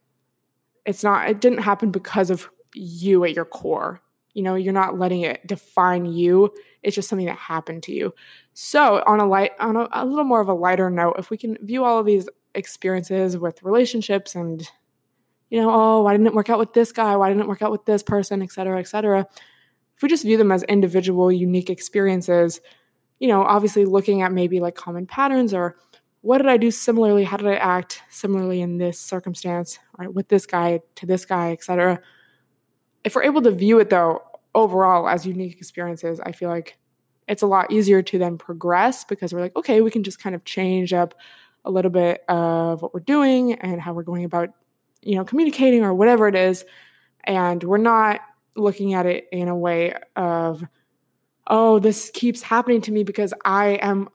it's 0.86 1.04
not, 1.04 1.30
it 1.30 1.40
didn't 1.42 1.60
happen 1.60 1.92
because 1.92 2.30
of 2.30 2.50
you 2.74 3.24
at 3.24 3.36
your 3.36 3.46
core. 3.46 4.02
You 4.34 4.44
know, 4.44 4.56
you're 4.56 4.74
not 4.74 4.98
letting 4.98 5.22
it 5.22 5.46
define 5.46 6.06
you. 6.06 6.54
It's 6.84 6.96
just 6.96 7.10
something 7.10 7.28
that 7.28 7.38
happened 7.38 7.84
to 7.84 7.94
you. 7.94 8.14
So, 8.54 9.04
on 9.06 9.20
a 9.20 9.28
light, 9.28 9.52
on 9.60 9.76
a, 9.76 9.88
a 9.92 10.06
little 10.06 10.24
more 10.24 10.42
of 10.42 10.48
a 10.48 10.54
lighter 10.54 10.90
note, 10.90 11.16
if 11.20 11.30
we 11.30 11.38
can 11.38 11.58
view 11.62 11.84
all 11.84 12.00
of 12.00 12.06
these 12.06 12.28
experiences 12.56 13.38
with 13.38 13.64
relationships 13.64 14.36
and, 14.36 14.68
you 15.50 15.62
know, 15.62 15.70
oh, 15.72 16.02
why 16.04 16.12
didn't 16.12 16.28
it 16.28 16.34
work 16.34 16.50
out 16.50 16.60
with 16.60 16.74
this 16.74 16.92
guy? 16.92 17.16
Why 17.16 17.30
didn't 17.30 17.44
it 17.44 17.48
work 17.48 17.62
out 17.62 17.72
with 17.72 17.86
this 17.86 18.04
person, 18.04 18.42
et 18.42 18.52
cetera, 18.52 18.80
et 18.80 18.88
cetera. 18.88 19.28
If 19.96 20.04
we 20.04 20.10
just 20.10 20.24
view 20.24 20.38
them 20.38 20.52
as 20.52 20.64
individual, 20.64 21.32
unique 21.32 21.70
experiences, 21.70 22.60
you 23.20 23.28
know, 23.28 23.44
obviously 23.44 23.86
looking 23.86 24.24
at 24.24 24.32
maybe 24.32 24.60
like 24.60 24.74
common 24.74 25.06
patterns 25.06 25.54
or 25.54 25.78
what 26.22 26.38
did 26.38 26.48
I 26.48 26.58
do 26.58 26.72
similarly? 26.72 27.24
How 27.24 27.38
did 27.38 27.48
I 27.48 27.56
act 27.56 28.02
similarly 28.10 28.62
in 28.62 28.78
this 28.78 29.00
circumstance, 29.00 29.80
right, 29.98 30.12
with 30.12 30.28
this 30.28 30.46
guy 30.46 30.82
to 30.96 31.06
this 31.06 31.26
guy, 31.26 31.52
etc. 31.52 32.00
If 33.04 33.16
we're 33.16 33.24
able 33.24 33.42
to 33.44 33.52
view 33.52 33.80
it 33.80 33.90
though 33.90 34.22
overall 34.54 35.08
as 35.08 35.26
unique 35.26 35.58
experiences, 35.58 36.20
I 36.20 36.32
feel 36.32 36.50
like 36.50 36.78
it's 37.28 37.42
a 37.42 37.48
lot 37.48 37.72
easier 37.72 38.02
to 38.02 38.18
then 38.18 38.38
progress 38.38 39.04
because 39.04 39.34
we're 39.34 39.42
like, 39.42 39.56
okay, 39.56 39.82
we 39.82 39.92
can 39.92 40.04
just 40.04 40.22
kind 40.22 40.36
of 40.36 40.44
change 40.44 40.94
up 40.94 41.16
a 41.64 41.72
little 41.72 41.92
bit 41.92 42.24
of 42.28 42.82
what 42.82 42.94
we're 42.94 43.00
doing 43.00 43.54
and 43.54 43.80
how 43.80 43.94
we're 43.94 44.04
going 44.04 44.26
about, 44.26 44.50
you 45.02 45.16
know, 45.16 45.24
communicating 45.24 45.84
or 45.84 45.94
whatever 45.94 46.28
it 46.28 46.36
is. 46.36 46.66
And 47.24 47.64
we're 47.64 47.78
not 47.78 48.22
looking 48.56 48.94
at 48.94 49.06
it 49.06 49.28
in 49.32 49.48
a 49.48 49.56
way 49.56 49.94
of, 50.16 50.64
oh, 51.48 51.80
this 51.80 52.12
keeps 52.14 52.42
happening 52.42 52.82
to 52.82 52.92
me 52.92 53.04
because 53.04 53.34
I 53.46 53.80
am, 53.82 54.10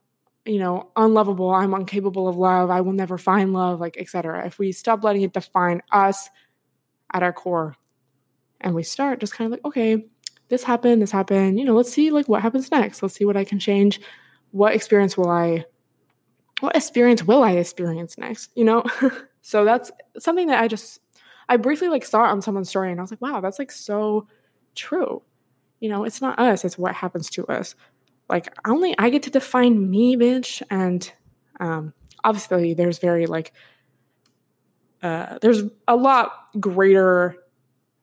you 0.45 0.59
know, 0.59 0.91
unlovable. 0.97 1.51
I'm 1.51 1.73
incapable 1.75 2.29
of 2.29 2.37
love. 2.37 2.71
I 2.71 2.81
will 2.81 2.93
never 2.93 3.17
find 3.17 3.53
love, 3.53 3.81
like, 3.81 3.97
etc. 3.99 4.47
If 4.47 4.59
we 4.59 4.73
stop 4.73 5.05
letting 5.05 5.23
it 5.23 5.33
define 5.33 5.83
us 5.93 6.29
at 7.13 7.23
our 7.23 7.33
core 7.33 7.77
and 8.61 8.75
we 8.75 8.83
start 8.83 9.21
just 9.21 9.33
kind 9.33 9.47
of 9.47 9.53
like, 9.53 9.65
okay, 9.65 10.07
this 10.49 10.63
happened, 10.63 11.03
this 11.03 11.11
happened, 11.11 11.59
you 11.59 11.65
know, 11.65 11.75
let's 11.75 11.93
see 11.93 12.11
like 12.11 12.29
what 12.29 12.43
happens 12.43 12.71
next. 12.71 13.03
Let's 13.03 13.15
see 13.15 13.25
what 13.25 13.37
I 13.37 13.45
can 13.45 13.59
change. 13.59 14.01
What 14.51 14.75
experience 14.75 15.17
will 15.17 15.31
I 15.31 15.65
what 16.61 16.75
experience 16.75 17.23
will 17.23 17.43
I 17.43 17.53
experience 17.53 18.17
next? 18.17 18.51
You 18.55 18.65
know? 18.65 18.85
so 19.43 19.65
that's 19.65 19.91
something 20.19 20.47
that 20.47 20.63
I 20.63 20.69
just 20.69 21.01
I 21.49 21.57
briefly 21.57 21.89
like 21.89 22.05
saw 22.05 22.23
on 22.23 22.43
someone's 22.43 22.69
story 22.69 22.91
and 22.91 23.01
I 23.01 23.03
was 23.03 23.11
like, 23.11 23.21
wow, 23.21 23.41
that's 23.41 23.59
like 23.59 23.71
so 23.71 24.29
true 24.75 25.23
you 25.81 25.89
know, 25.89 26.05
it's 26.05 26.21
not 26.21 26.39
us, 26.39 26.65
it's 26.65 26.79
what 26.79 26.95
happens 26.95 27.31
to 27.31 27.47
us. 27.47 27.75
Like 28.29 28.49
only 28.67 28.95
I 28.99 29.11
get 29.11 29.25
to 29.25 29.31
define 29.31 29.91
me, 29.91 30.17
bitch. 30.17 30.63
And 30.71 31.11
um 31.61 31.93
obviously 32.25 32.75
there's 32.75 32.99
very 32.99 33.27
like 33.27 33.53
uh 35.03 35.39
there's 35.41 35.63
a 35.87 35.97
lot 35.97 36.33
greater, 36.59 37.37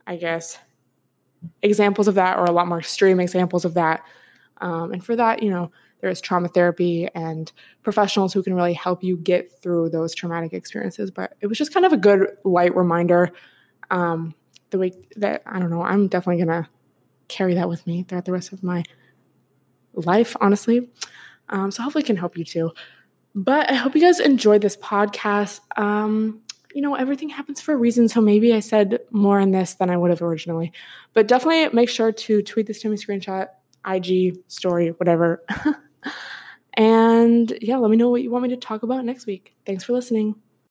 I 0.06 0.16
guess, 0.18 0.58
examples 1.62 2.08
of 2.08 2.16
that 2.16 2.38
or 2.38 2.46
a 2.46 2.52
lot 2.52 2.68
more 2.68 2.80
extreme 2.80 3.20
examples 3.20 3.66
of 3.66 3.74
that. 3.76 4.04
Um, 4.62 4.94
and 4.94 5.04
for 5.04 5.16
that, 5.16 5.44
you 5.44 5.50
know, 5.50 5.72
there's 6.02 6.20
trauma 6.20 6.50
therapy 6.50 7.08
and 7.16 7.52
professionals 7.82 8.34
who 8.34 8.44
can 8.44 8.54
really 8.54 8.74
help 8.74 9.04
you 9.04 9.16
get 9.16 9.62
through 9.62 9.90
those 9.90 10.14
traumatic 10.14 10.54
experiences. 10.54 11.12
But 11.12 11.34
it 11.40 11.48
was 11.48 11.58
just 11.58 11.74
kind 11.74 11.86
of 11.86 11.94
a 11.94 11.98
good 11.98 12.28
light 12.44 12.76
reminder. 12.76 13.32
Um, 13.90 14.36
the 14.70 14.80
way 14.80 14.92
that 15.16 15.44
I 15.46 15.60
don't 15.60 15.70
know, 15.70 15.82
I'm 15.82 16.08
definitely 16.08 16.44
gonna 16.44 16.70
carry 17.30 17.54
that 17.54 17.70
with 17.70 17.88
me 17.88 18.04
throughout 18.04 18.26
the 18.26 18.32
rest 18.32 18.52
of 18.52 18.64
my 18.64 18.84
life, 19.94 20.36
honestly. 20.42 20.90
Um, 21.50 21.72
so 21.72 21.84
hopefully, 21.84 22.04
can 22.04 22.18
help 22.18 22.38
you 22.38 22.44
too. 22.44 22.72
But 23.36 23.70
I 23.70 23.74
hope 23.74 23.96
you 23.96 24.02
guys 24.02 24.20
enjoyed 24.20 24.62
this 24.62 24.78
podcast. 24.78 25.62
Um, 25.78 26.43
you 26.74 26.82
know, 26.82 26.96
everything 26.96 27.30
happens 27.30 27.62
for 27.62 27.74
a 27.74 27.78
reason. 27.78 28.08
So 28.08 28.22
maybe 28.22 28.54
I 28.54 28.60
said 28.60 29.00
more 29.12 29.40
in 29.40 29.52
this 29.52 29.76
than 29.76 29.90
I 29.90 29.98
would 29.98 30.10
have 30.10 30.22
originally. 30.22 30.72
But 31.14 31.28
definitely 31.28 31.70
make 31.76 31.90
sure 31.90 32.12
to 32.12 32.42
tweet 32.42 32.68
this 32.68 32.82
to 32.82 32.90
me, 32.90 32.98
screenshot, 32.98 33.48
IG, 33.86 34.38
story, 34.48 34.90
whatever. 34.90 35.44
and 36.74 37.58
yeah, 37.62 37.78
let 37.78 37.92
me 37.92 37.98
know 37.98 38.10
what 38.10 38.24
you 38.24 38.32
want 38.32 38.44
me 38.44 38.50
to 38.50 38.58
talk 38.58 38.84
about 38.84 39.06
next 39.06 39.26
week. 39.26 39.56
Thanks 39.66 39.84
for 39.84 39.94
listening. 39.94 40.36